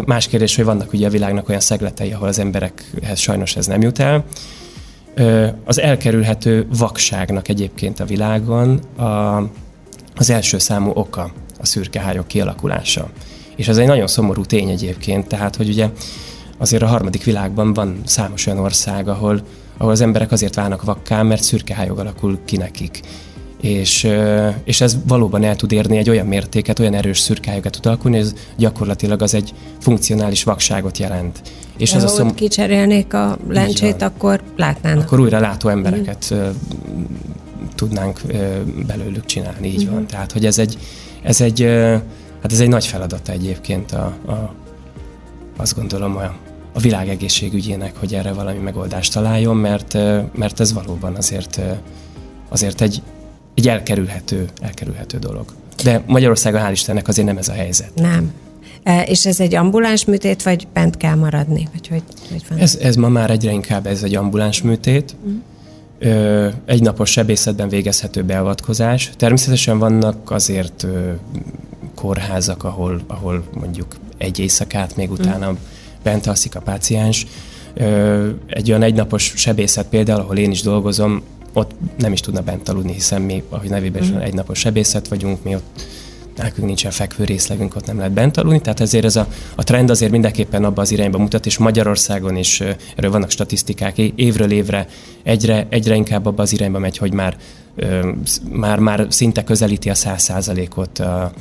[0.04, 3.80] Más kérdés, hogy vannak ugye a világnak olyan szegletei, ahol az emberekhez sajnos ez nem
[3.80, 4.24] jut el
[5.64, 9.36] az elkerülhető vakságnak egyébként a világon a,
[10.14, 13.08] az első számú oka a szürkehályok kialakulása.
[13.56, 15.88] És ez egy nagyon szomorú tény egyébként, tehát hogy ugye
[16.58, 19.40] azért a harmadik világban van számos olyan ország, ahol,
[19.76, 23.00] ahol az emberek azért válnak vakká, mert szürkehályog alakul ki nekik
[23.64, 24.08] és,
[24.64, 28.34] és ez valóban el tud érni egy olyan mértéket, olyan erős szürkájukat tud alakulni, ez
[28.56, 31.42] gyakorlatilag az egy funkcionális vakságot jelent.
[31.76, 32.34] És De ez ha a szom...
[32.34, 35.04] kicserélnék a lencsét, akkor látnának.
[35.04, 36.38] Akkor újra látó embereket mm.
[37.74, 38.20] tudnánk
[38.86, 39.90] belőlük csinálni, így mm.
[39.90, 40.06] van.
[40.06, 40.78] Tehát, hogy ez egy,
[41.22, 41.62] ez egy,
[42.42, 44.54] hát ez egy nagy feladata egyébként a, a
[45.56, 46.34] azt gondolom a,
[46.72, 49.98] a világ egészségügyének, hogy erre valami megoldást találjon, mert,
[50.34, 51.60] mert ez valóban azért,
[52.48, 53.02] azért egy,
[53.54, 55.44] egy elkerülhető, elkerülhető dolog.
[55.84, 57.90] De Magyarországon hál' Istennek azért nem ez a helyzet.
[57.94, 58.32] Nem.
[58.82, 61.68] E, és ez egy ambuláns műtét, vagy bent kell maradni?
[61.72, 62.58] Vagy hogy, hogy van?
[62.58, 65.16] Ez, ez ma már egyre inkább ez egy ambuláns műtét.
[65.26, 65.36] Mm.
[65.98, 69.10] Ö, egy napos sebészetben végezhető beavatkozás.
[69.16, 71.12] Természetesen vannak azért ö,
[71.94, 75.54] kórházak, ahol, ahol mondjuk egy éjszakát még utána mm.
[76.02, 77.26] bent alszik a páciens.
[77.74, 81.22] Ö, egy olyan egynapos sebészet például, ahol én is dolgozom,
[81.54, 84.16] ott nem is tudna bent aludni, hiszen mi, ahogy nevében is mm.
[84.16, 85.84] egy napos sebészet vagyunk, mi ott
[86.36, 89.90] nekünk nincsen fekvő részlegünk, ott nem lehet bent aludni, tehát ezért ez a, a trend
[89.90, 92.60] azért mindenképpen abba az irányba mutat, és Magyarországon is
[92.96, 94.86] erről vannak statisztikák, évről évre
[95.22, 97.36] egyre, egyre inkább abba az irányba megy, hogy már,
[98.50, 101.32] már, már szinte közelíti a száz százalékot a,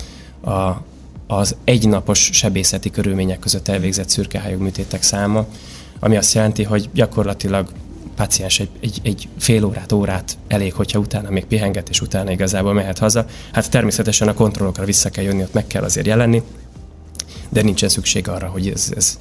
[0.41, 0.84] a,
[1.28, 5.45] az egynapos sebészeti körülmények között elvégzett szürkehályog műtétek száma,
[5.99, 7.67] ami azt jelenti, hogy gyakorlatilag
[8.15, 12.73] paciens egy, egy, egy fél órát, órát elég, hogyha utána még pihenget, és utána igazából
[12.73, 13.26] mehet haza.
[13.52, 16.41] Hát természetesen a kontrollokra vissza kell jönni, ott meg kell azért jelenni,
[17.49, 19.17] de nincsen szükség arra, hogy ez, ez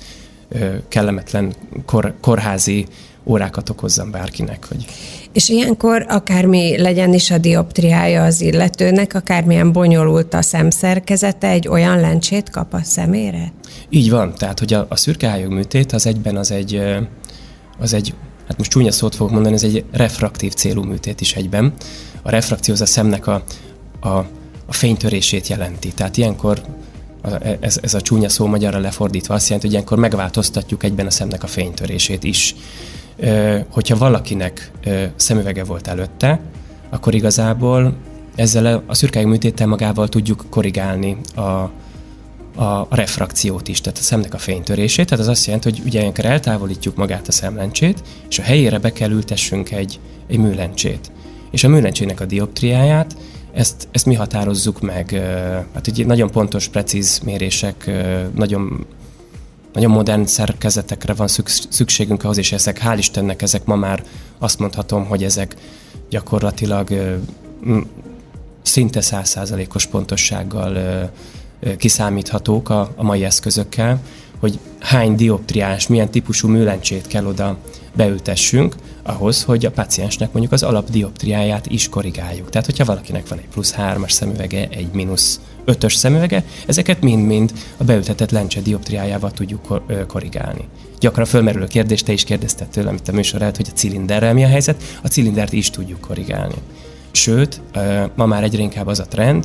[0.89, 1.55] kellemetlen
[1.87, 2.87] kor, kórházi
[3.25, 4.67] órákat okozzam bárkinek.
[4.69, 4.85] Hogy...
[5.33, 12.01] És ilyenkor akármi legyen is a dioptriája az illetőnek, akármilyen bonyolult a szemszerkezete, egy olyan
[12.01, 13.53] lencsét kap a szemére?
[13.89, 16.83] Így van, tehát hogy a, a szürkehályog műtét az egyben az egy,
[17.79, 18.15] az egy
[18.49, 21.73] hát most csúnya szót fogok mondani, ez egy refraktív célú műtét is egyben.
[22.23, 23.43] A refrakció az a szemnek a,
[24.01, 24.09] a,
[24.67, 25.93] a fénytörését jelenti.
[25.93, 26.63] Tehát ilyenkor
[27.61, 31.43] ez, ez a csúnya szó magyarra lefordítva azt jelenti, hogy ilyenkor megváltoztatjuk egyben a szemnek
[31.43, 32.55] a fénytörését is.
[33.71, 34.71] Hogyha valakinek
[35.17, 36.41] szemüvege volt előtte,
[36.91, 37.95] akkor igazából
[38.35, 41.71] ezzel a szürkáig műtéttel magával tudjuk korrigálni a,
[42.57, 45.09] a refrakciót is, tehát a szemnek a fénytörését.
[45.09, 48.93] Tehát az azt jelenti, hogy ugye ilyenkor eltávolítjuk magát a szemlencsét, és a helyére be
[48.93, 51.13] kell ültessünk egy, egy műlencsét.
[51.51, 53.17] És a műlencsének a dioptriáját,
[53.53, 55.11] ezt, ezt mi határozzuk meg.
[55.75, 57.91] Hát ugye nagyon pontos, precíz mérések,
[58.35, 58.87] nagyon
[59.73, 61.29] nagyon modern szerkezetekre van
[61.69, 64.05] szükségünk ahhoz, és ezek, hál' Istennek, ezek ma már
[64.39, 65.57] azt mondhatom, hogy ezek
[66.11, 66.89] gyakorlatilag
[68.63, 71.11] szinte százszázalékos pontossággal
[71.77, 74.01] kiszámíthatók a, a mai eszközökkel,
[74.41, 77.57] hogy hány dioptriás, milyen típusú műlencsét kell oda
[77.97, 82.51] beültessünk, ahhoz, hogy a paciensnek mondjuk az alapdioptriáját is korrigáljuk.
[82.51, 87.85] Tehát, hogyha valakinek van egy plusz 3-as szemüvege, egy mínusz 5-ös szemüvege, ezeket mind-mind a
[87.85, 90.69] beültetett lencse dioptriájával tudjuk kor- korrigálni.
[91.01, 94.45] Gyakran fölmerülő kérdést, te is kérdezted tőlem itt a műsor előtt, hogy a cilinderrel mi
[94.45, 96.55] a helyzet, a cilindert is tudjuk korrigálni.
[97.11, 97.61] Sőt,
[98.15, 99.45] ma már egyre inkább az a trend,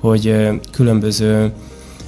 [0.00, 1.52] hogy különböző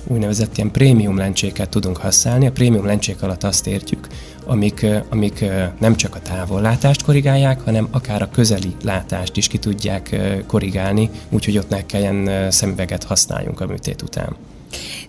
[0.07, 2.47] úgynevezett ilyen prémium lencséket tudunk használni.
[2.47, 4.07] A prémium lencsék alatt azt értjük,
[4.47, 5.45] amik, amik
[5.79, 11.59] nem csak a távollátást korrigálják, hanem akár a közeli látást is ki tudják korrigálni, úgyhogy
[11.59, 14.37] ott ne kelljen szemüveget használjunk a műtét után.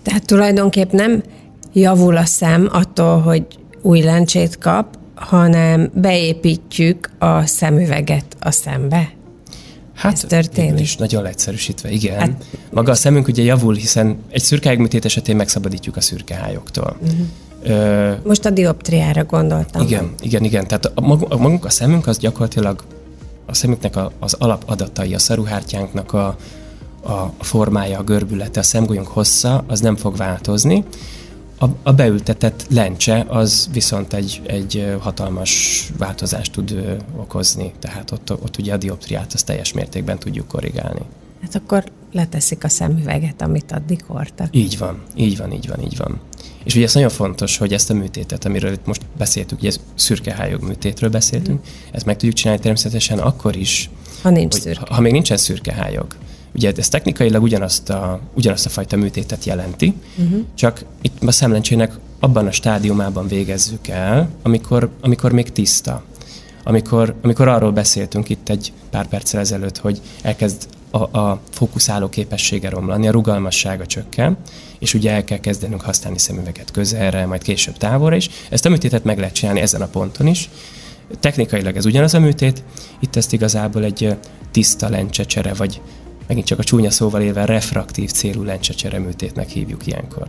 [0.01, 1.23] Tehát tulajdonképp nem
[1.73, 3.45] javul a szem attól, hogy
[3.81, 9.09] új lencsét kap, hanem beépítjük a szemüveget a szembe.
[10.01, 10.79] Hát, Ez történik.
[10.79, 12.19] is nagyon leegyszerűsítve, igen.
[12.19, 16.97] Hát, Maga a szemünk ugye javul, hiszen egy szürkeágműtét esetén megszabadítjuk a szürkehályoktól.
[17.01, 17.19] Uh-huh.
[17.63, 19.81] Ö, Most a dioptriára gondoltam.
[19.81, 20.67] Igen, igen, igen.
[20.67, 22.83] Tehát a, magunk, a, magunk a szemünk az gyakorlatilag
[23.45, 26.37] a szemünknek a, az alapadatai, a szaruhártyánknak a,
[27.03, 30.83] a formája, a görbülete, a szemgolyunk hossza, az nem fog változni.
[31.61, 38.57] A, a beültetett lencse az viszont egy, egy hatalmas változást tud okozni, tehát ott, ott
[38.57, 41.01] ugye a dioptriát az teljes mértékben tudjuk korrigálni.
[41.41, 44.55] Hát akkor leteszik a szemüveget, amit addig hordtak.
[44.55, 46.19] Így van, így van, így van, így van.
[46.63, 50.61] És ugye ez nagyon fontos, hogy ezt a műtétet, amiről itt most beszéltük, ugye szürkehályog
[50.61, 51.91] műtétről beszéltünk, mm.
[51.91, 53.89] ezt meg tudjuk csinálni természetesen akkor is,
[54.21, 54.93] ha nincs hogy, szürke.
[54.93, 56.15] Ha még nincsen szürkehályog.
[56.55, 60.39] Ugye ez technikailag ugyanazt a, ugyanazt a fajta műtétet jelenti, uh-huh.
[60.53, 66.03] csak itt a szemlencsének abban a stádiumában végezzük el, amikor, amikor még tiszta.
[66.63, 72.69] Amikor, amikor arról beszéltünk itt egy pár perccel ezelőtt, hogy elkezd a, a fókuszáló képessége
[72.69, 74.37] romlani, a rugalmassága csökken,
[74.79, 78.29] és ugye el kell kezdenünk használni szemüveget közelre, majd később távolra is.
[78.49, 80.49] Ezt a műtétet meg lehet csinálni ezen a ponton is.
[81.19, 82.63] Technikailag ez ugyanaz a műtét,
[82.99, 84.15] itt ezt igazából egy
[84.51, 85.81] tiszta lencsecsere, vagy
[86.31, 90.25] megint csak a csúnya szóval élve refraktív célú lencsecsere műtétnek hívjuk ilyenkor.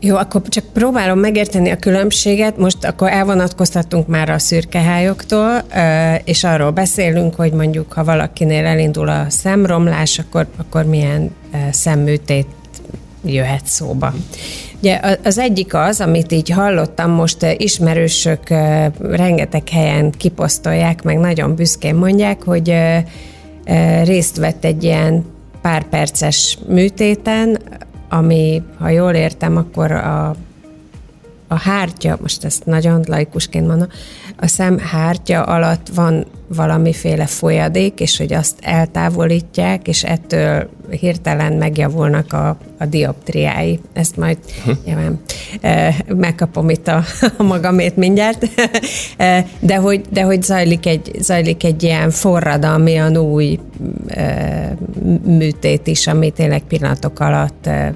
[0.00, 2.56] Jó, akkor csak próbálom megérteni a különbséget.
[2.56, 5.62] Most akkor elvonatkoztattunk már a szürkehályoktól,
[6.24, 11.30] és arról beszélünk, hogy mondjuk, ha valakinél elindul a szemromlás, akkor, akkor milyen
[11.70, 12.46] szemműtét
[13.24, 14.14] jöhet szóba.
[14.78, 18.48] Ugye az egyik az, amit így hallottam, most ismerősök
[19.00, 22.74] rengeteg helyen kiposztolják, meg nagyon büszkén mondják, hogy
[24.04, 25.24] részt vett egy ilyen
[25.60, 27.58] pár perces műtéten,
[28.08, 30.34] ami, ha jól értem, akkor a,
[31.48, 33.88] a hártya, most ezt nagyon laikusként mondom,
[34.36, 42.32] a szem hártya alatt van valamiféle folyadék, és hogy azt eltávolítják, és ettől hirtelen megjavulnak
[42.32, 43.80] a, a dioptriái.
[43.92, 44.76] Ezt majd uh-huh.
[44.84, 45.20] nyilván
[45.60, 47.04] e, megkapom itt a,
[47.38, 48.48] a magamét mindjárt,
[49.16, 53.58] e, de, hogy, de hogy zajlik egy, zajlik egy ilyen forradalmi, új
[54.06, 54.76] e,
[55.24, 57.94] műtét is, ami tényleg pillanatok alatt e,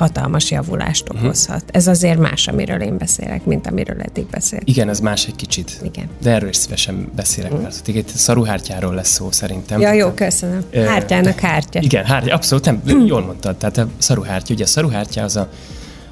[0.00, 1.24] hatalmas javulást mhm.
[1.24, 1.56] okozhat.
[1.56, 1.76] Uh-huh.
[1.76, 4.62] Ez azért más, amiről én beszélek, mint amiről eddig beszélt.
[4.64, 5.80] Igen, ez más egy kicsit.
[5.82, 6.08] Igen.
[6.22, 7.66] De erről is szívesen beszélek, uh-huh.
[7.66, 9.80] mert itt szaruhártyáról lesz szó szerintem.
[9.80, 10.64] Ja, jó, köszönöm.
[10.74, 11.80] Hártyának hártya.
[11.80, 13.56] Igen, hártya, abszolút, nem, jól mondtad.
[13.56, 15.48] Tehát a szaruhártya, ugye a szaruhártya az a,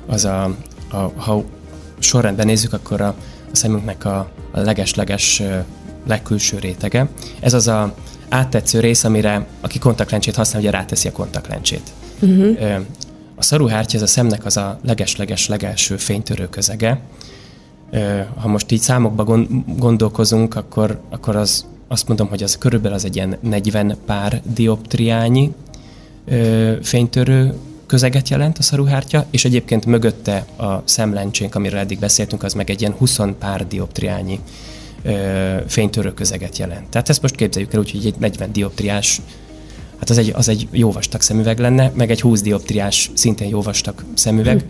[0.06, 0.44] az a,
[0.90, 1.44] a ha
[1.98, 3.14] sorrendben nézzük, akkor a,
[3.52, 5.42] a szemünknek a, a leges-leges
[6.06, 7.08] legkülső rétege.
[7.40, 7.94] Ez az a
[8.28, 11.90] áttetsző rész, amire aki kontaktlencsét használ, ugye ráteszi a kontaktlencsét.
[12.20, 12.80] Uh-huh.
[13.38, 17.00] A szaruhártya, ez a szemnek az a leges-leges legelső fénytörő közege.
[18.36, 19.44] Ha most így számokba
[19.76, 25.54] gondolkozunk, akkor, akkor az, azt mondom, hogy az körülbelül az egy ilyen 40 pár dioptriányi
[26.82, 27.54] fénytörő
[27.86, 32.80] közeget jelent a szaruhártya, és egyébként mögötte a szemlencsénk, amiről eddig beszéltünk, az meg egy
[32.80, 34.40] ilyen 20 pár dioptriányi
[35.66, 36.88] fénytörő közeget jelent.
[36.88, 39.20] Tehát ezt most képzeljük el úgy, hogy egy 40 dioptriás
[39.98, 43.62] hát az egy, az egy jó vastag szemüveg lenne, meg egy 20 dioptriás, szintén jó
[43.62, 44.64] vastag szemüveg.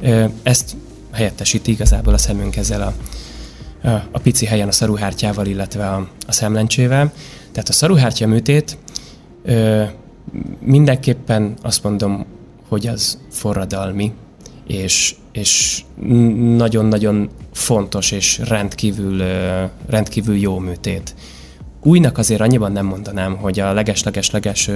[0.00, 0.24] Hm.
[0.42, 0.76] Ezt
[1.12, 2.94] helyettesíti igazából a szemünk ezzel a,
[3.88, 7.12] a, a pici helyen a szaruhártyával, illetve a, a szemlencsével.
[7.52, 8.78] Tehát a szaruhártya műtét
[9.44, 9.84] ö,
[10.60, 12.26] mindenképpen azt mondom,
[12.68, 14.12] hogy az forradalmi,
[14.66, 15.82] és, és
[16.56, 19.22] nagyon-nagyon fontos és rendkívül,
[19.86, 21.14] rendkívül jó műtét.
[21.82, 24.70] Újnak azért annyiban nem mondanám, hogy a leges-leges-leges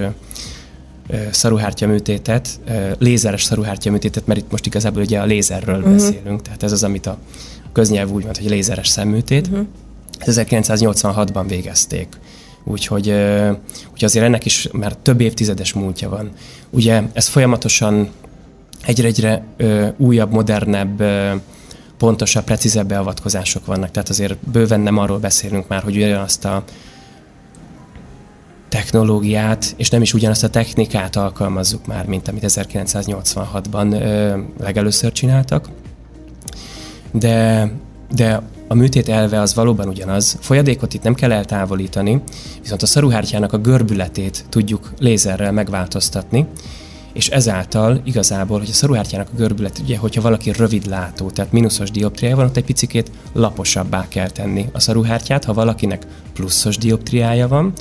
[1.31, 2.59] szaruhártya műtétet,
[2.97, 5.91] lézeres szaruhártya műtétet, mert itt most igazából ugye a lézerről uh-huh.
[5.91, 7.17] beszélünk, tehát ez az, amit a
[7.71, 9.47] köznyelv úgy mond, hogy lézeres szemműtét.
[9.47, 9.67] Uh-huh.
[10.19, 12.07] 1986-ban végezték.
[12.63, 13.09] Úgyhogy,
[13.91, 16.31] úgyhogy azért ennek is már több évtizedes múltja van.
[16.69, 18.09] Ugye ez folyamatosan
[18.85, 19.45] egyre-egyre
[19.97, 21.03] újabb, modernebb,
[21.97, 23.91] pontosabb, precízebb beavatkozások vannak.
[23.91, 26.63] Tehát azért bőven nem arról beszélünk már, hogy ugyanazt a
[28.75, 35.69] technológiát, és nem is ugyanazt a technikát alkalmazzuk már, mint amit 1986-ban ö, legelőször csináltak.
[37.11, 37.71] De,
[38.15, 40.37] de a műtét elve az valóban ugyanaz.
[40.39, 42.21] Folyadékot itt nem kell eltávolítani,
[42.61, 46.45] viszont a szaruhártyának a görbületét tudjuk lézerrel megváltoztatni,
[47.13, 51.91] és ezáltal igazából, hogy a szaruhártyának a görbület, ugye, hogyha valaki rövid látó, tehát mínuszos
[51.91, 57.73] dioptriája van, ott egy picikét laposabbá kell tenni a szaruhártyát, ha valakinek pluszos dioptriája van,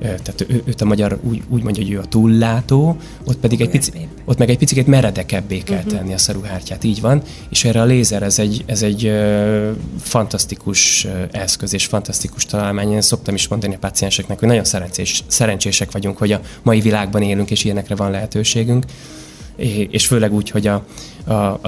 [0.00, 3.70] tehát ő, őt a magyar úgy, úgy mondja, hogy ő a túllátó, ott pedig egy
[3.70, 3.92] pici,
[4.24, 5.92] ott meg egy picit meredekebbé kell uh-huh.
[5.92, 11.06] tenni a szaruhártyát, így van, és erre a lézer, ez egy, ez egy uh, fantasztikus
[11.30, 12.92] eszköz és fantasztikus találmány.
[12.92, 17.22] Én szoktam is mondani a pácienseknek, hogy nagyon szerencsés, szerencsések vagyunk, hogy a mai világban
[17.22, 18.84] élünk, és ilyenekre van lehetőségünk
[19.90, 20.84] és főleg úgy, hogy a,
[21.24, 21.60] a, a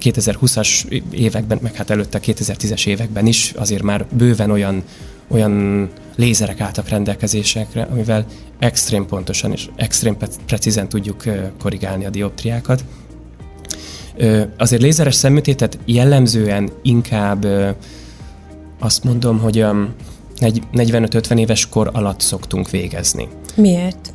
[0.00, 4.82] 2020-as években, meg hát előtte a 2010-es években is azért már bőven olyan,
[5.30, 8.26] olyan lézerek álltak rendelkezésekre, amivel
[8.58, 10.16] extrém pontosan és extrém
[10.46, 11.24] precízen tudjuk
[11.58, 12.84] korrigálni a dioptriákat.
[14.58, 17.46] Azért lézeres szemműtétet jellemzően inkább
[18.78, 19.64] azt mondom, hogy
[20.40, 23.28] 45-50 éves kor alatt szoktunk végezni.
[23.56, 24.12] Miért?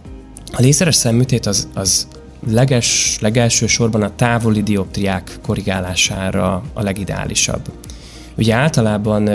[0.52, 2.08] A lézeres szemműtét az, az
[2.50, 7.72] leges, legelső sorban a távoli dioptriák korrigálására a legideálisabb.
[8.38, 9.30] Ugye általában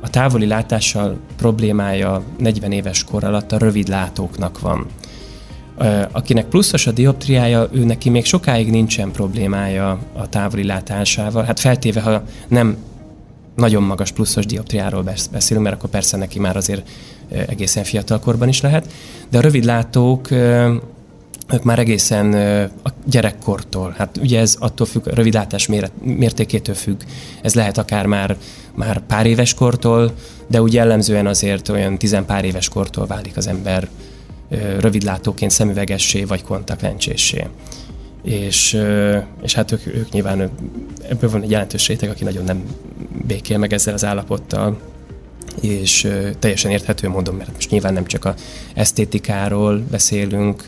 [0.00, 4.86] a távoli látással problémája 40 éves kor alatt a rövid látóknak van.
[6.12, 11.44] Akinek pluszos a dioptriája, ő neki még sokáig nincsen problémája a távoli látásával.
[11.44, 12.76] Hát feltéve, ha nem
[13.56, 16.88] nagyon magas pluszos dioptriáról beszélünk, mert akkor persze neki már azért
[17.28, 18.92] egészen fiatalkorban is lehet.
[19.30, 20.28] De a rövidlátók
[21.52, 22.34] ők már egészen
[22.82, 25.68] a gyerekkortól, hát ugye ez attól függ, a rövidlátás
[26.02, 27.00] mértékétől függ,
[27.42, 28.36] ez lehet akár már,
[28.74, 30.12] már pár éves kortól,
[30.46, 33.88] de úgy jellemzően azért olyan tizenpár éves kortól válik az ember
[34.78, 37.46] rövidlátóként szemüvegessé vagy kontaktlencsésé.
[38.22, 38.78] És,
[39.42, 40.50] és hát ők, ők nyilván
[41.08, 42.62] ebből van egy jelentős réteg, aki nagyon nem
[43.26, 44.78] békél meg ezzel az állapottal,
[45.60, 46.08] és
[46.38, 48.34] teljesen érthető módon, mert most nyilván nem csak a
[48.74, 50.64] esztétikáról beszélünk,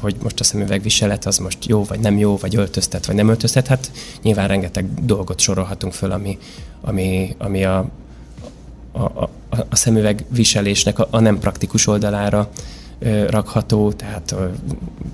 [0.00, 3.66] hogy most a szemüvegviselet az most jó, vagy nem jó, vagy öltöztet, vagy nem öltöztet.
[3.66, 3.90] Hát
[4.22, 6.38] nyilván rengeteg dolgot sorolhatunk föl, ami,
[6.80, 7.88] ami, ami a,
[8.92, 9.30] a, a,
[9.68, 12.50] a szemüvegviselésnek a, a nem praktikus oldalára
[13.28, 14.34] rakható, tehát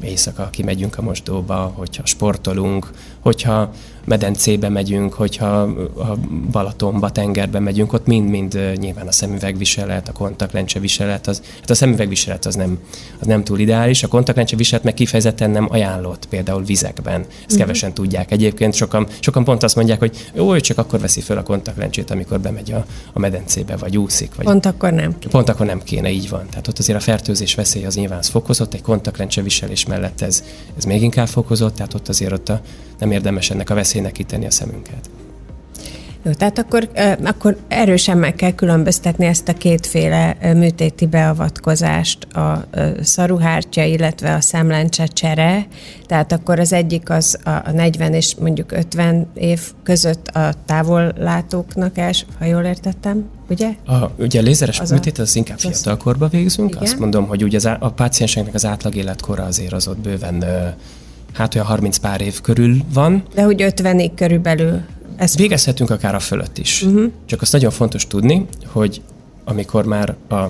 [0.03, 2.90] éjszaka kimegyünk a mosdóba, hogyha sportolunk,
[3.24, 3.70] hogyha
[4.04, 5.60] medencébe megyünk, hogyha
[5.96, 6.16] a
[6.50, 12.46] Balatonba, tengerbe megyünk, ott mind-mind nyilván a szemüvegviselet, a kontaktlencse viselet, az, hát a szemüvegviselet
[12.46, 12.78] az nem,
[13.20, 17.20] az nem túl ideális, a kontaktlencse viselet meg kifejezetten nem ajánlott, például vizekben.
[17.20, 17.58] Ezt uh-huh.
[17.58, 21.42] kevesen tudják egyébként, sokan, sokan pont azt mondják, hogy jó, csak akkor veszi föl a
[21.42, 24.34] kontaktlencsét, amikor bemegy a, a medencébe, vagy úszik.
[24.34, 25.30] Vagy pont akkor nem kéne.
[25.30, 26.46] Pont akkor nem kéne, így van.
[26.50, 30.44] Tehát ott azért a fertőzés veszély az nyilván az fokozott, egy kontaktlencse viselés mellett ez,
[30.76, 32.60] ez még inkább fokozott, tehát ott azért ott a,
[33.05, 35.11] nem érdemes ennek a veszélynek kitenni a szemünket.
[36.27, 36.88] Jó, tehát akkor,
[37.25, 42.64] akkor erősen meg kell különböztetni ezt a kétféle műtéti beavatkozást, a
[43.03, 45.67] szaruhártya, illetve a szemlencse csere.
[46.07, 52.25] Tehát akkor az egyik az a 40 és mondjuk 50 év között a távollátóknak els,
[52.38, 53.69] ha jól értettem, ugye?
[53.87, 56.71] A, ugye a lézeres az műtét az inkább fiatalkorban végzünk.
[56.71, 56.83] Igen?
[56.83, 60.45] Azt mondom, hogy ugye az, a pácienseknek az átlag életkora azért az ott bőven
[61.35, 63.23] hát olyan 30 pár év körül van.
[63.35, 64.81] De hogy 50-ig körülbelül.
[65.16, 66.83] Ez Végezhetünk akár a fölött is.
[66.83, 67.12] Uh-huh.
[67.27, 69.03] Csak azt nagyon fontos tudni, hogy
[69.44, 70.44] amikor már a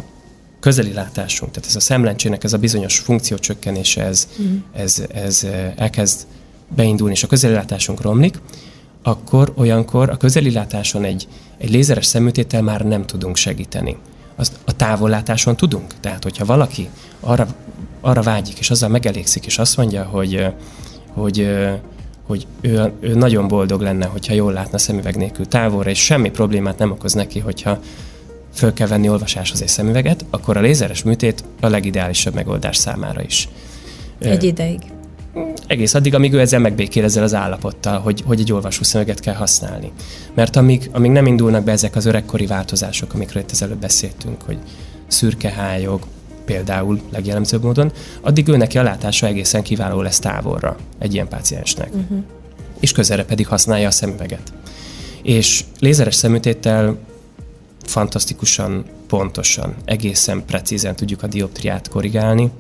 [0.61, 4.57] közeli látásunk, tehát ez a szemlencsének ez a bizonyos funkciócsökkenése, ez, uh-huh.
[4.73, 6.27] ez, ez elkezd
[6.77, 8.39] beindulni, és a közeli látásunk romlik,
[9.03, 13.97] akkor olyankor a közeli látáson egy, egy lézeres szemütétel már nem tudunk segíteni.
[14.37, 15.95] Azt a távollátáson tudunk.
[16.01, 16.89] Tehát, hogyha valaki
[17.21, 17.47] arra
[18.05, 20.47] arra vágyik, és azzal megelégszik, és azt mondja, hogy,
[21.13, 21.49] hogy,
[22.27, 26.79] hogy ő, ő nagyon boldog lenne, hogyha jól látna szemüveg nélkül távolra, és semmi problémát
[26.79, 27.79] nem okoz neki, hogyha
[28.55, 33.49] föl kell venni olvasáshoz egy szemüveget, akkor a lézeres műtét a legideálisabb megoldás számára is.
[34.19, 34.81] Egy ideig.
[35.67, 39.35] Egész addig, amíg ő ezzel megbékél ezzel az állapottal, hogy, hogy egy olvasó szemüveget kell
[39.35, 39.93] használni.
[40.35, 44.59] Mert amíg, amíg nem indulnak be ezek az öregkori változások, amikről itt ezelőtt beszéltünk, hogy
[45.07, 46.01] szürke hályog,
[46.45, 51.95] például legjellemzőbb módon, addig ő neki a látása egészen kiváló lesz távolra egy ilyen páciensnek.
[51.95, 52.23] Uh-huh.
[52.81, 54.53] És közelre pedig használja a szemüveget.
[55.23, 56.97] És lézeres szemütéttel
[57.83, 62.51] fantasztikusan, pontosan, egészen precízen tudjuk a dioptriát korrigálni.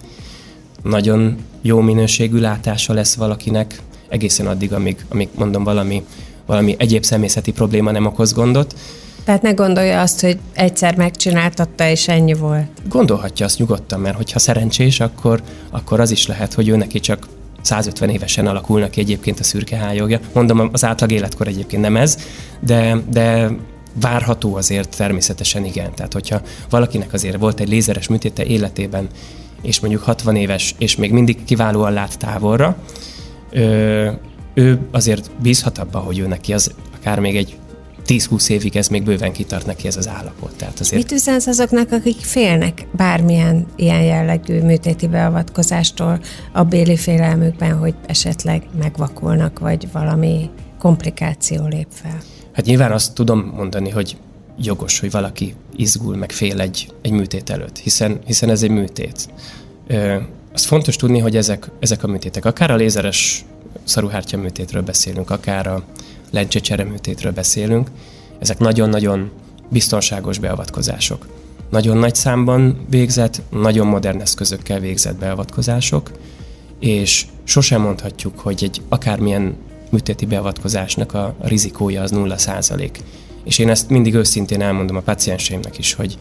[0.82, 6.04] Nagyon jó minőségű látása lesz valakinek, egészen addig, amíg, amíg mondom valami,
[6.46, 8.74] valami egyéb személyzeti probléma nem okoz gondot,
[9.24, 12.66] tehát ne gondolja azt, hogy egyszer megcsináltatta, és ennyi volt.
[12.88, 17.26] Gondolhatja azt nyugodtan, mert hogyha szerencsés, akkor, akkor az is lehet, hogy ő neki csak
[17.62, 20.20] 150 évesen alakulnak ki egyébként a szürke hályogja.
[20.32, 22.18] Mondom, az átlag életkor egyébként nem ez,
[22.60, 23.50] de, de
[24.00, 25.94] várható azért természetesen igen.
[25.94, 29.08] Tehát, hogyha valakinek azért volt egy lézeres műtéte életében,
[29.62, 32.76] és mondjuk 60 éves, és még mindig kiválóan lát távolra,
[33.50, 34.18] ő,
[34.54, 37.56] ő azért bízhat abba, hogy ő neki az akár még egy
[38.06, 40.56] 10-20 évig ez még bőven kitart neki ez az állapot.
[40.56, 41.02] Tehát azért...
[41.02, 46.20] Mit üzensz azoknak, akik félnek bármilyen ilyen jellegű műtéti beavatkozástól
[46.52, 52.18] a béli félelmükben, hogy esetleg megvakulnak, vagy valami komplikáció lép fel?
[52.52, 54.16] Hát nyilván azt tudom mondani, hogy
[54.58, 59.28] jogos, hogy valaki izgul, meg fél egy, egy műtét előtt, hiszen, hiszen ez egy műtét.
[59.86, 60.16] Ö,
[60.52, 63.44] azt fontos tudni, hogy ezek, ezek a műtétek, akár a lézeres
[63.84, 65.84] szaruhártya műtétről beszélünk, akár a
[66.34, 67.90] lencsecsere műtétről beszélünk,
[68.38, 69.30] ezek nagyon-nagyon
[69.68, 71.26] biztonságos beavatkozások.
[71.70, 76.10] Nagyon nagy számban végzett, nagyon modern eszközökkel végzett beavatkozások,
[76.78, 79.56] és sosem mondhatjuk, hogy egy akármilyen
[79.90, 82.98] műtéti beavatkozásnak a rizikója az 0 százalék.
[83.44, 86.18] És én ezt mindig őszintén elmondom a pacienseimnek is, hogy,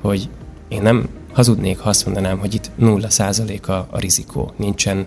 [0.00, 0.28] hogy
[0.68, 5.06] én nem hazudnék, ha azt mondanám, hogy itt 0 százalék a, a rizikó, nincsen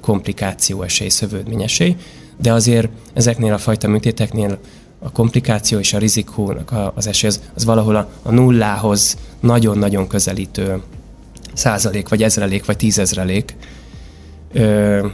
[0.00, 1.96] komplikáció esély, szövődmény esély,
[2.40, 4.58] de azért ezeknél a fajta műtéteknél
[4.98, 10.82] a komplikáció és a rizikónak az esély az, az valahol a, a nullához nagyon-nagyon közelítő
[11.52, 13.56] százalék, vagy ezrelék, vagy tízezrelék.
[14.52, 15.06] Ö,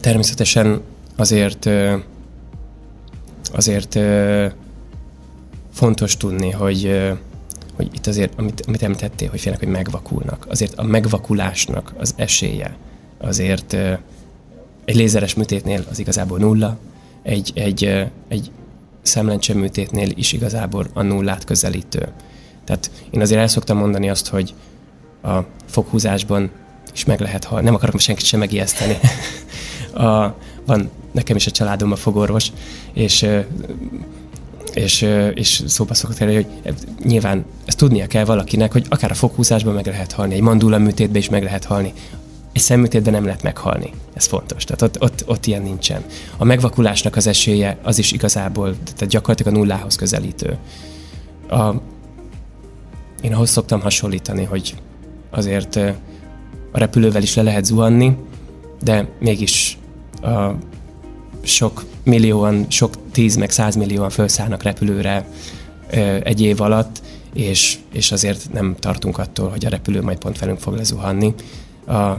[0.00, 0.80] természetesen
[1.16, 1.96] azért ö,
[3.52, 4.46] azért ö,
[5.72, 7.12] fontos tudni, hogy ö,
[7.76, 10.46] hogy itt azért, amit, amit említettél, hogy félnek, hogy megvakulnak.
[10.48, 12.76] Azért a megvakulásnak az esélye
[13.18, 13.92] azért ö,
[14.88, 16.78] egy lézeres műtétnél az igazából nulla,
[17.22, 18.50] egy, egy, egy
[19.02, 22.08] szemlencse műtétnél is igazából a nullát közelítő.
[22.64, 24.54] Tehát én azért el szoktam mondani azt, hogy
[25.22, 26.50] a foghúzásban
[26.92, 27.64] is meg lehet halni.
[27.64, 28.98] Nem akarok senkit sem megijeszteni.
[30.04, 30.34] a,
[30.66, 32.52] van nekem is a családom a fogorvos,
[32.92, 33.28] és
[34.74, 36.46] és, és szóba szokott elő, hogy
[37.04, 41.20] nyilván ezt tudnia kell valakinek, hogy akár a foghúzásban meg lehet halni, egy mandula műtétben
[41.20, 41.92] is meg lehet halni,
[42.58, 43.90] egy szemműtétben nem lehet meghalni.
[44.14, 44.64] Ez fontos.
[44.64, 46.04] Tehát ott, ott, ott ilyen nincsen.
[46.36, 50.58] A megvakulásnak az esélye az is igazából, tehát gyakorlatilag a nullához közelítő.
[51.48, 51.74] A,
[53.22, 54.74] én ahhoz szoktam hasonlítani, hogy
[55.30, 55.76] azért
[56.72, 58.16] a repülővel is le lehet zuhanni,
[58.82, 59.78] de mégis
[60.22, 60.50] a
[61.42, 65.28] sok millióan, sok tíz meg százmillióan felszállnak repülőre
[66.22, 67.02] egy év alatt,
[67.34, 71.34] és, és azért nem tartunk attól, hogy a repülő majd pont velünk fog lezuhanni.
[71.86, 72.16] A,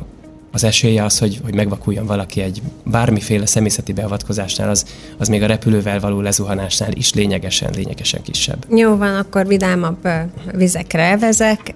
[0.51, 4.85] az esélye az, hogy, hogy megvakuljon valaki egy bármiféle személyzeti beavatkozásnál, az,
[5.17, 8.65] az még a repülővel való lezuhanásnál is lényegesen, lényegesen kisebb.
[8.69, 10.07] Jó van, akkor vidámabb
[10.53, 11.73] vizekre elvezek.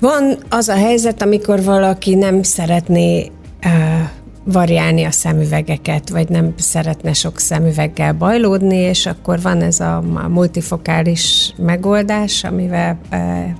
[0.00, 3.30] Van az a helyzet, amikor valaki nem szeretné
[4.52, 11.54] variálni a szemüvegeket, vagy nem szeretne sok szemüveggel bajlódni, és akkor van ez a multifokális
[11.56, 12.98] megoldás, amivel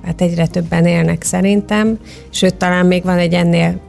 [0.05, 3.79] hát egyre többen élnek szerintem, sőt, talán még van egy ennél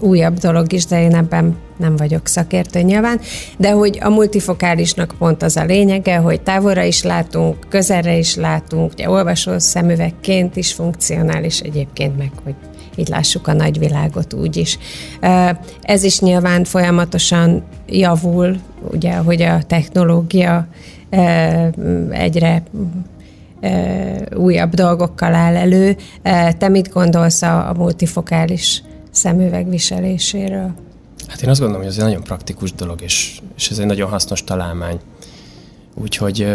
[0.00, 3.20] újabb dolog is, de én ebben nem vagyok szakértő nyilván,
[3.56, 8.92] de hogy a multifokálisnak pont az a lényege, hogy távolra is látunk, közelre is látunk,
[8.92, 12.54] ugye olvasó szemüvegként is funkcionális egyébként meg, hogy
[12.98, 14.78] így lássuk a nagyvilágot úgy is.
[15.82, 18.56] Ez is nyilván folyamatosan javul,
[18.92, 20.66] ugye, hogy a technológia
[22.10, 22.62] egyre
[24.36, 25.96] újabb dolgokkal áll elő.
[26.58, 30.74] Te mit gondolsz a, a multifokális szemüveg viseléséről?
[31.28, 34.10] Hát én azt gondolom, hogy ez egy nagyon praktikus dolog, és, és ez egy nagyon
[34.10, 34.98] hasznos találmány.
[35.94, 36.46] Úgyhogy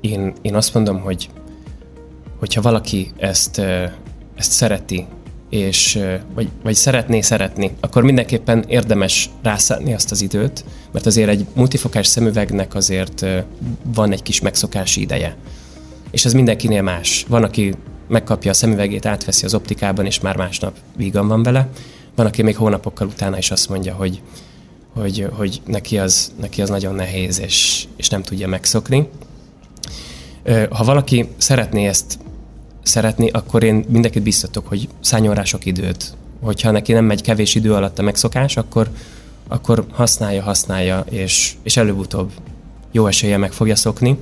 [0.00, 1.30] én, én azt mondom, hogy
[2.38, 3.58] hogyha valaki ezt,
[4.36, 5.06] ezt szereti,
[5.52, 5.98] és,
[6.34, 12.06] vagy, vagy szeretné szeretni, akkor mindenképpen érdemes rászállni azt az időt, mert azért egy multifokás
[12.06, 13.26] szemüvegnek azért
[13.94, 15.36] van egy kis megszokási ideje.
[16.10, 17.24] És ez mindenkinél más.
[17.28, 17.74] Van, aki
[18.08, 21.68] megkapja a szemüvegét, átveszi az optikában, és már másnap vígan van vele.
[22.14, 24.22] Van, aki még hónapokkal utána is azt mondja, hogy,
[24.94, 29.08] hogy, hogy neki, az, neki az nagyon nehéz, és, és nem tudja megszokni.
[30.70, 32.18] Ha valaki szeretné ezt
[32.82, 36.14] szeretni, akkor én mindenkit biztatok, hogy szálljon rá sok időt.
[36.40, 38.90] Hogyha neki nem megy kevés idő alatt a megszokás, akkor,
[39.48, 42.30] akkor használja, használja, és, és előbb-utóbb
[42.92, 44.18] jó esélye meg fogja szokni.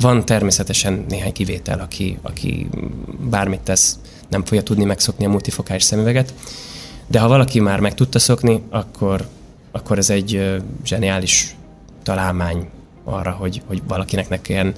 [0.00, 2.68] Van természetesen néhány kivétel, aki, aki
[3.30, 6.34] bármit tesz, nem fogja tudni megszokni a multifokás szemüveget,
[7.06, 9.28] de ha valaki már meg tudta szokni, akkor,
[9.70, 11.56] akkor ez egy zseniális
[12.02, 12.68] találmány
[13.04, 14.74] arra, hogy, hogy valakinek ne kelljen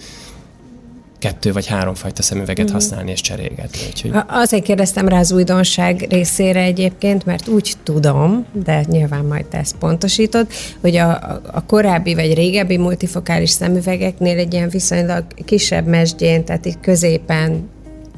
[1.21, 2.73] kettő vagy három fajta szemüveget mm.
[2.73, 3.79] használni és cserélgetni.
[3.87, 4.11] Úgyhogy...
[4.29, 9.77] Azért kérdeztem rá az újdonság részére egyébként, mert úgy tudom, de nyilván majd te ezt
[9.77, 10.47] pontosítod,
[10.81, 11.11] hogy a,
[11.53, 17.69] a korábbi vagy régebbi multifokális szemüvegeknél egy ilyen viszonylag kisebb mesdjén, tehát itt középen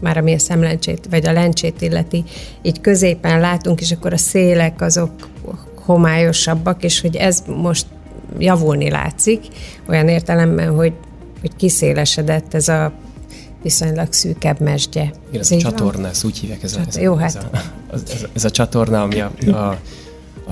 [0.00, 2.24] már ami a szemlencsét, vagy a lencsét illeti,
[2.62, 5.10] így középen látunk, és akkor a szélek azok
[5.84, 7.86] homályosabbak, és hogy ez most
[8.38, 9.40] javulni látszik,
[9.88, 10.92] olyan értelemben, hogy,
[11.42, 12.92] hogy kiszélesedett ez a
[13.62, 15.02] viszonylag szűkebb mesdje.
[15.28, 17.28] Igen, ez, ez a csatorna, ezt úgy hívják, ez, ez, Jó, hát.
[17.28, 17.50] ez, a,
[17.94, 19.78] ez, ez a csatorna, ami a, a,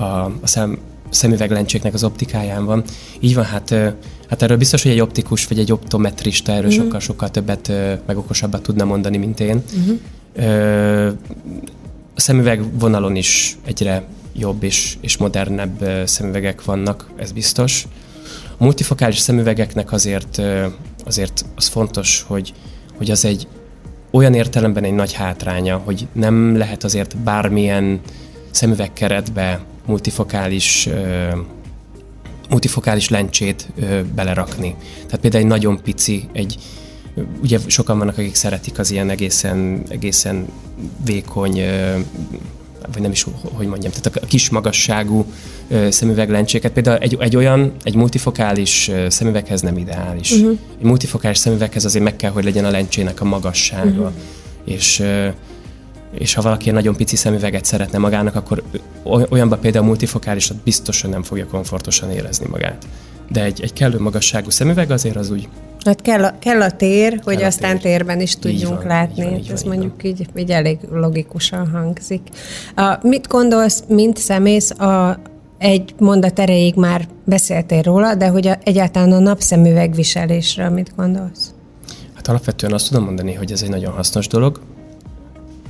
[0.01, 0.77] a, a szem,
[1.09, 2.83] szemüveglencséknek az optikáján van.
[3.19, 3.69] Így van, hát,
[4.29, 6.83] hát erről biztos, hogy egy optikus vagy egy optometrista erről uh-huh.
[6.83, 7.71] sokkal-sokkal többet,
[8.05, 9.63] meg okosabbat tudna mondani, mint én.
[9.79, 9.99] Uh-huh.
[12.15, 14.03] A szemüveg vonalon is egyre
[14.35, 17.87] jobb és, és modernebb szemüvegek vannak, ez biztos.
[18.61, 20.41] Multifokális szemüvegeknek azért,
[21.05, 22.53] azért az fontos, hogy,
[22.97, 23.47] hogy az egy
[24.11, 27.99] olyan értelemben egy nagy hátránya, hogy nem lehet azért bármilyen
[28.51, 30.89] szemüvegkeretbe multifokális
[32.49, 33.67] multifokális lencsét
[34.15, 34.75] belerakni.
[35.05, 36.57] Tehát például egy nagyon pici, egy
[37.41, 40.47] ugye sokan vannak, akik szeretik az ilyen egészen, egészen
[41.05, 41.61] vékony,
[42.93, 45.25] vagy nem is, hogy mondjam, tehát a kis magasságú
[45.89, 46.71] szemüveglencséket.
[46.71, 50.31] Például egy, egy olyan, egy multifokális szemüveghez nem ideális.
[50.31, 50.57] Uh-huh.
[50.79, 53.89] Egy multifokális szemüveghez azért meg kell, hogy legyen a lencsének a magassága.
[53.89, 54.13] Uh-huh.
[54.65, 55.03] És
[56.11, 58.63] és ha valaki egy nagyon pici szemüveget szeretne magának, akkor
[59.03, 62.85] olyanban például multifokálisat biztosan nem fogja komfortosan érezni magát.
[63.31, 65.47] De egy, egy kellő magasságú szemüveg azért az úgy
[65.85, 67.81] Hát kell a, kell a tér, kell hogy a aztán tér.
[67.81, 69.23] térben is tudjunk van, látni.
[69.23, 72.21] Így van, így Ez van, mondjuk így, így elég logikusan hangzik.
[72.75, 75.19] A, mit gondolsz, mint szemész, a,
[75.57, 81.53] egy mondat erejéig már beszéltél róla, de hogy a, egyáltalán a napszemüveg viselésről mit gondolsz?
[82.13, 84.61] Hát alapvetően azt tudom mondani, hogy ez egy nagyon hasznos dolog,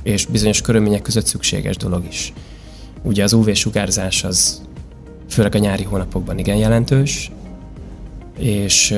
[0.02, 2.32] és bizonyos körülmények között szükséges dolog is.
[3.02, 4.62] Ugye az UV-sugárzás az
[5.28, 7.30] főleg a nyári hónapokban igen jelentős,
[8.38, 8.94] és,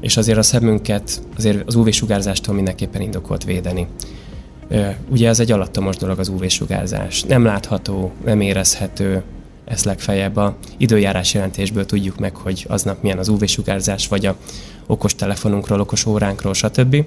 [0.00, 3.86] és azért a szemünket azért az UV-sugárzástól mindenképpen indokolt védeni.
[5.08, 7.22] Ugye ez egy alattomos dolog az UV-sugárzás.
[7.22, 9.22] Nem látható, nem érezhető,
[9.64, 14.36] ezt legfeljebb a időjárás jelentésből tudjuk meg, hogy aznap milyen az UV-sugárzás, vagy a
[14.86, 17.04] okos telefonunkról, okos óránkról, stb.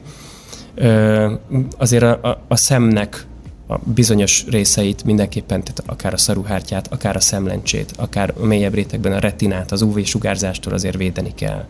[1.78, 3.26] Azért a, a, a szemnek
[3.72, 9.12] a bizonyos részeit mindenképpen, tehát akár a szaruhártyát, akár a szemlencsét, akár a mélyebb rétegben
[9.12, 11.66] a retinát, az UV-sugárzástól azért védeni kell.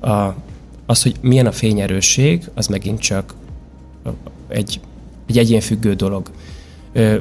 [0.00, 0.34] A,
[0.86, 3.34] az, hogy milyen a fényerősség, az megint csak
[4.48, 4.80] egy,
[5.26, 6.30] egy egyénfüggő dolog.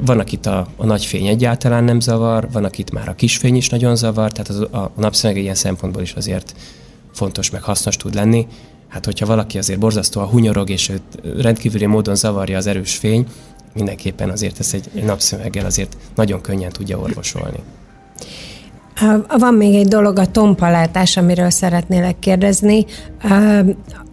[0.02, 3.56] Van, akit a, a nagy fény egyáltalán nem zavar, van, akit már a kis fény
[3.56, 6.56] is nagyon zavar, tehát az, a, a napszemeg ilyen szempontból is azért
[7.12, 8.48] fontos, meg hasznos tud lenni.
[8.88, 13.28] Hát, hogyha valaki azért borzasztóan hunyorog, és őt rendkívüli módon zavarja az erős fény,
[13.74, 17.60] mindenképpen azért ezt egy, egy napszöveggel azért nagyon könnyen tudja orvosolni.
[19.38, 22.86] Van még egy dolog, a tompalátás, amiről szeretnélek kérdezni.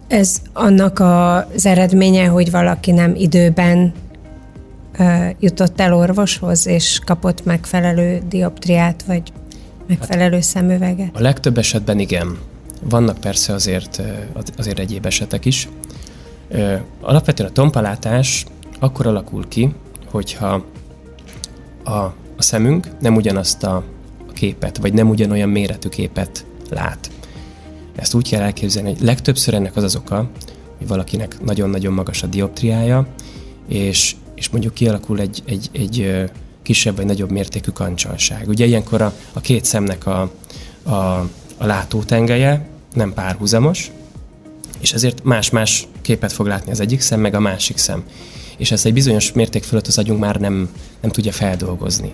[0.07, 3.93] Ez annak az eredménye, hogy valaki nem időben
[5.39, 9.21] jutott el orvoshoz, és kapott megfelelő dioptriát, vagy
[9.87, 11.09] megfelelő hát, szemüveget?
[11.13, 12.37] A legtöbb esetben igen.
[12.83, 14.01] Vannak persze azért,
[14.57, 15.69] azért egyéb esetek is.
[17.01, 18.45] Alapvetően a tompalátás
[18.81, 19.73] akkor alakul ki,
[20.05, 20.63] hogyha
[21.83, 23.83] a, a szemünk nem ugyanazt a
[24.33, 27.11] képet, vagy nem ugyanolyan méretű képet lát.
[27.95, 30.29] Ezt úgy kell elképzelni, hogy legtöbbször ennek az az oka,
[30.77, 33.07] hogy valakinek nagyon-nagyon magas a dioptriája,
[33.67, 36.25] és, és mondjuk kialakul egy, egy, egy
[36.61, 38.47] kisebb vagy nagyobb mértékű kancsalság.
[38.47, 40.31] Ugye ilyenkor a, a két szemnek a,
[40.83, 40.93] a,
[41.57, 43.91] a látótengelye nem párhuzamos,
[44.79, 48.03] és ezért más-más képet fog látni az egyik szem, meg a másik szem
[48.61, 50.69] és ezt egy bizonyos mérték fölött az agyunk már nem,
[51.01, 52.13] nem tudja feldolgozni.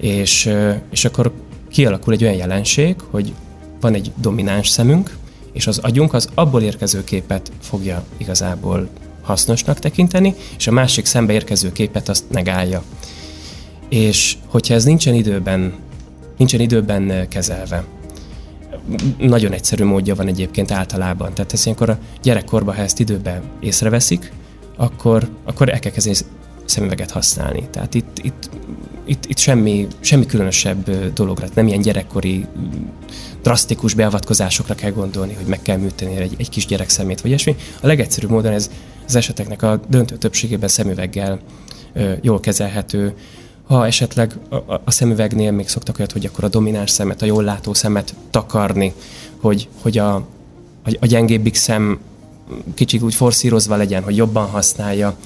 [0.00, 0.50] És,
[0.90, 1.32] és akkor
[1.70, 3.32] kialakul egy olyan jelenség, hogy
[3.80, 5.16] van egy domináns szemünk,
[5.52, 8.88] és az agyunk az abból érkező képet fogja igazából
[9.22, 12.82] hasznosnak tekinteni, és a másik szembe érkező képet azt negálja.
[13.88, 15.74] És hogyha ez nincsen időben,
[16.36, 17.84] nincsen időben kezelve,
[19.18, 21.34] nagyon egyszerű módja van egyébként általában.
[21.34, 24.32] Tehát ez ilyenkor a gyerekkorban, ha ezt időben észreveszik,
[24.78, 26.16] akkor, akkor el kell kezdeni
[26.64, 27.68] szemüveget használni.
[27.70, 28.50] Tehát itt, itt,
[29.04, 32.46] itt, itt semmi, semmi különösebb dologra, nem ilyen gyerekkori
[33.42, 37.56] drasztikus beavatkozásokra kell gondolni, hogy meg kell műteni egy, egy kis gyerek szemét, vagy ilyesmi.
[37.80, 38.70] A legegyszerűbb módon ez
[39.06, 41.40] az eseteknek a döntő többségében szemüveggel
[41.92, 43.14] ö, jól kezelhető.
[43.66, 44.54] Ha esetleg a,
[44.84, 48.92] a szemüvegnél még szoktak olyat, hogy akkor a domináns szemet, a jól látó szemet takarni,
[49.40, 51.98] hogy, hogy a, a, a gyengébbik szem
[52.74, 55.16] kicsit úgy forszírozva legyen, hogy jobban használja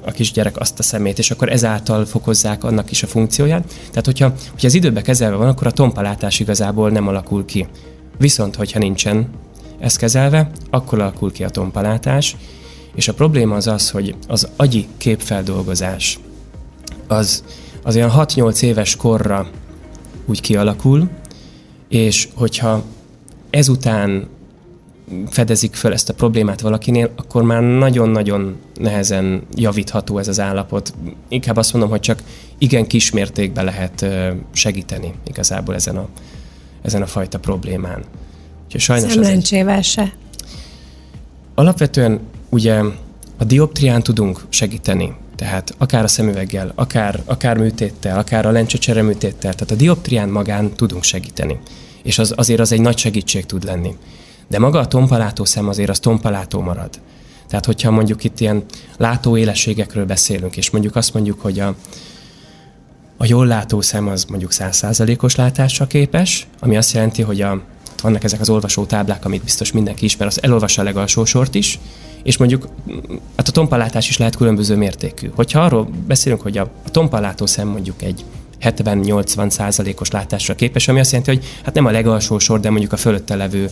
[0.00, 3.74] a kisgyerek azt a szemét, és akkor ezáltal fokozzák annak is a funkcióját.
[3.88, 7.66] Tehát, hogyha, hogyha az időbe kezelve van, akkor a tompalátás igazából nem alakul ki.
[8.18, 9.28] Viszont, hogyha nincsen
[9.78, 12.36] ez kezelve, akkor alakul ki a tompalátás,
[12.94, 16.18] és a probléma az az, hogy az agyi képfeldolgozás
[17.06, 17.44] az,
[17.82, 19.48] az olyan 6-8 éves korra
[20.26, 21.08] úgy kialakul,
[21.88, 22.82] és hogyha
[23.50, 24.28] ezután
[25.28, 30.94] fedezik föl ezt a problémát valakinél, akkor már nagyon-nagyon nehezen javítható ez az állapot.
[31.28, 32.22] Inkább azt mondom, hogy csak
[32.58, 34.06] igen kismértékben lehet
[34.52, 36.08] segíteni igazából ezen a,
[36.82, 38.04] ezen a fajta problémán.
[38.64, 40.12] Úgyhogy sajnos Szemlencsével se.
[41.54, 42.82] Alapvetően ugye
[43.36, 49.54] a dioptrián tudunk segíteni, tehát akár a szemüveggel, akár, akár műtéttel, akár a lencsecsere műtéttel,
[49.54, 51.58] tehát a dioptrián magán tudunk segíteni.
[52.02, 53.94] És az, azért az egy nagy segítség tud lenni.
[54.50, 56.90] De maga a tompalátó szem azért az tompalátó marad.
[57.48, 58.64] Tehát, hogyha mondjuk itt ilyen
[58.96, 61.74] látóélességekről beszélünk, és mondjuk azt mondjuk, hogy a,
[63.16, 67.60] a jól látó szem az mondjuk 100%-os látásra képes, ami azt jelenti, hogy a,
[68.02, 71.78] vannak ezek az olvasó táblák, amit biztos mindenki ismer, az elolvassa a legalsó sort is,
[72.22, 72.68] és mondjuk
[73.36, 75.30] hát a tompalátás is lehet különböző mértékű.
[75.34, 78.24] Hogyha arról beszélünk, hogy a tompalátó szem mondjuk egy
[78.60, 82.92] 70-80 százalékos látásra képes, ami azt jelenti, hogy hát nem a legalsó sor, de mondjuk
[82.92, 83.70] a fölötte levő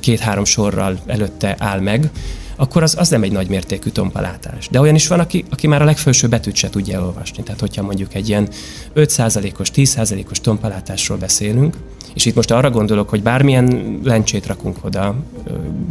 [0.00, 2.10] két-három sorral előtte áll meg,
[2.56, 4.68] akkor az, az nem egy nagy mértékű tompalátás.
[4.70, 7.42] De olyan is van, aki, aki már a legfelső betűt se tudja elolvasni.
[7.42, 8.48] Tehát, hogyha mondjuk egy ilyen
[8.94, 11.76] 5%-os, 10%-os tompalátásról beszélünk,
[12.14, 15.14] és itt most arra gondolok, hogy bármilyen lencsét rakunk oda,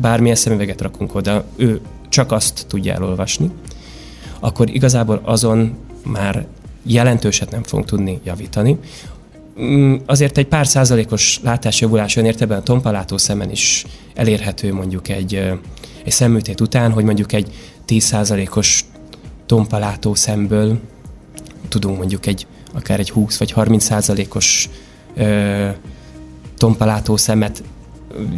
[0.02, 3.52] bármilyen szemüveget rakunk oda, ő csak azt tudja elolvasni,
[4.39, 6.45] akkor igazából azon már
[6.84, 8.78] jelentőset nem fogunk tudni javítani.
[9.62, 15.36] Mm, azért egy pár százalékos látásjavulás ön érteben a tompalátó szemen is elérhető mondjuk egy,
[16.04, 17.54] egy szemműtét után, hogy mondjuk egy
[17.86, 18.86] 10 százalékos
[19.46, 20.80] tompalátó szemből
[21.70, 24.70] tudunk mondjuk egy akár egy 20 vagy 30 százalékos
[26.58, 27.64] tompalátó szemet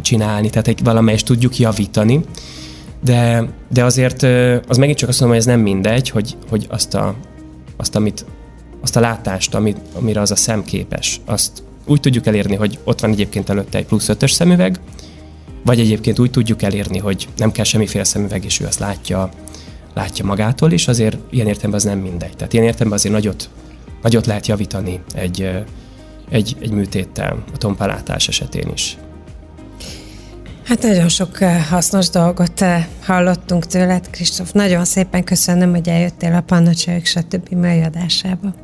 [0.02, 2.20] csinálni, tehát egy valamelyest tudjuk javítani,
[3.04, 4.22] de, de azért
[4.68, 7.14] az megint csak azt mondom, hogy ez nem mindegy, hogy, hogy azt, a,
[7.76, 8.24] azt, amit,
[8.84, 13.00] azt a látást, amit, amire az a szem képes, azt úgy tudjuk elérni, hogy ott
[13.00, 14.80] van egyébként előtte egy plusz ötös szemüveg,
[15.64, 19.30] vagy egyébként úgy tudjuk elérni, hogy nem kell semmiféle szemüveg, és ő azt látja,
[19.94, 22.36] látja magától, és azért ilyen értelemben az nem mindegy.
[22.36, 23.50] Tehát ilyen értelemben azért nagyot,
[24.02, 25.50] nagyot lehet javítani egy,
[26.30, 28.96] egy, egy műtéttel a tompalátás esetén is.
[30.64, 32.64] Hát nagyon sok hasznos dolgot
[33.02, 34.52] hallottunk tőled, Kristóf.
[34.52, 37.48] Nagyon szépen köszönöm, hogy eljöttél a Pannacsajok stb.
[37.50, 38.63] mai adásába.